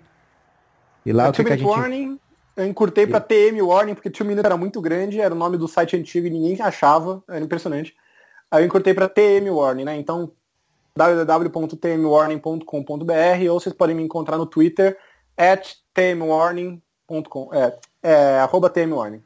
[1.05, 1.67] E lá é, o que, que a gente...
[1.67, 2.19] Warning,
[2.57, 5.67] eu encurtei para TM Warning, porque Two Minute era muito grande, era o nome do
[5.67, 7.93] site antigo e ninguém achava, era impressionante.
[8.49, 9.97] Aí eu encurtei para TM Warning, né?
[9.97, 10.31] Então,
[10.97, 14.97] www.tmwarning.com.br ou vocês podem me encontrar no Twitter
[15.37, 19.21] at tmwarning.com, é, é, arroba tmwarning.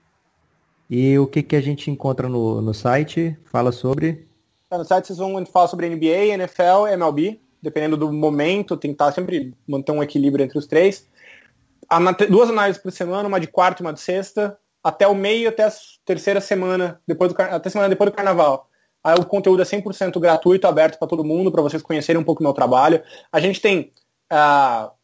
[0.89, 3.37] E o que, que a gente encontra no, no site?
[3.45, 4.27] Fala sobre?
[4.71, 9.53] É, no site vocês vão falar sobre NBA, NFL, MLB, dependendo do momento, tentar sempre
[9.67, 11.07] manter um equilíbrio entre os três.
[12.29, 15.65] Duas análises por semana, uma de quarta e uma de sexta, até o meio, até
[15.65, 15.71] a
[16.05, 18.69] terceira semana, depois do, até semana depois do carnaval.
[19.03, 22.41] Aí o conteúdo é 100% gratuito, aberto para todo mundo, para vocês conhecerem um pouco
[22.41, 23.01] do meu trabalho.
[23.31, 23.91] A gente tem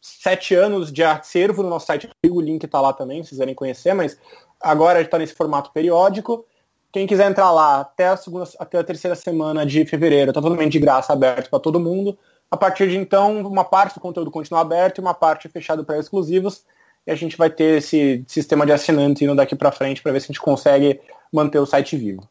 [0.00, 3.54] sete anos de arte servo no nosso site, o link está lá também, se quiserem
[3.54, 4.18] conhecer, mas
[4.60, 6.44] agora está nesse formato periódico.
[6.92, 10.72] Quem quiser entrar lá até a, segunda, até a terceira semana de fevereiro, tá totalmente
[10.72, 12.16] de graça, aberto para todo mundo.
[12.50, 15.98] A partir de então, uma parte do conteúdo continua aberto e uma parte fechada para
[15.98, 16.64] exclusivos.
[17.06, 20.20] E a gente vai ter esse sistema de assinante indo daqui para frente para ver
[20.20, 21.00] se a gente consegue
[21.32, 22.28] manter o site vivo.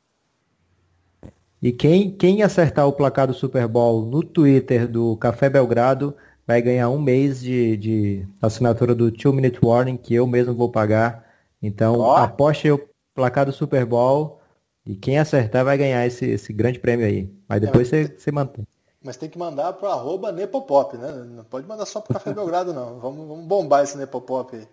[1.61, 6.15] E quem, quem acertar o placar do Super Bowl no Twitter do Café Belgrado
[6.45, 10.69] vai ganhar um mês de, de assinatura do Two Minute Warning, que eu mesmo vou
[10.69, 11.25] pagar.
[11.61, 12.11] Então, oh.
[12.15, 12.79] aposte o
[13.13, 14.39] placar do Super Bowl
[14.85, 17.33] e quem acertar vai ganhar esse, esse grande prêmio aí.
[17.47, 18.67] Mas depois é, você, você mantém.
[19.03, 21.11] Mas tem que mandar pro arroba Nepopop, né?
[21.11, 22.99] Não pode mandar só pro Café Belgrado, não.
[22.99, 24.67] Vamos, vamos bombar esse Nepopop aí.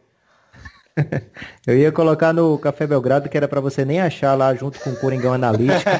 [1.67, 4.91] Eu ia colocar no Café Belgrado que era para você nem achar lá junto com
[4.91, 5.91] o Coringão Analítico.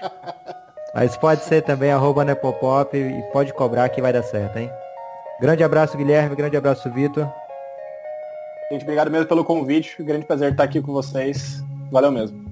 [0.94, 4.70] Mas pode ser também arroba Nepopop e pode cobrar que vai dar certo, hein?
[5.40, 6.36] Grande abraço, Guilherme.
[6.36, 7.26] Grande abraço, Vitor.
[8.70, 10.02] Gente, obrigado mesmo pelo convite.
[10.02, 11.64] Grande prazer estar aqui com vocês.
[11.90, 12.44] Valeu mesmo.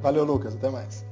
[0.00, 0.54] Valeu, Lucas.
[0.54, 1.03] Até mais.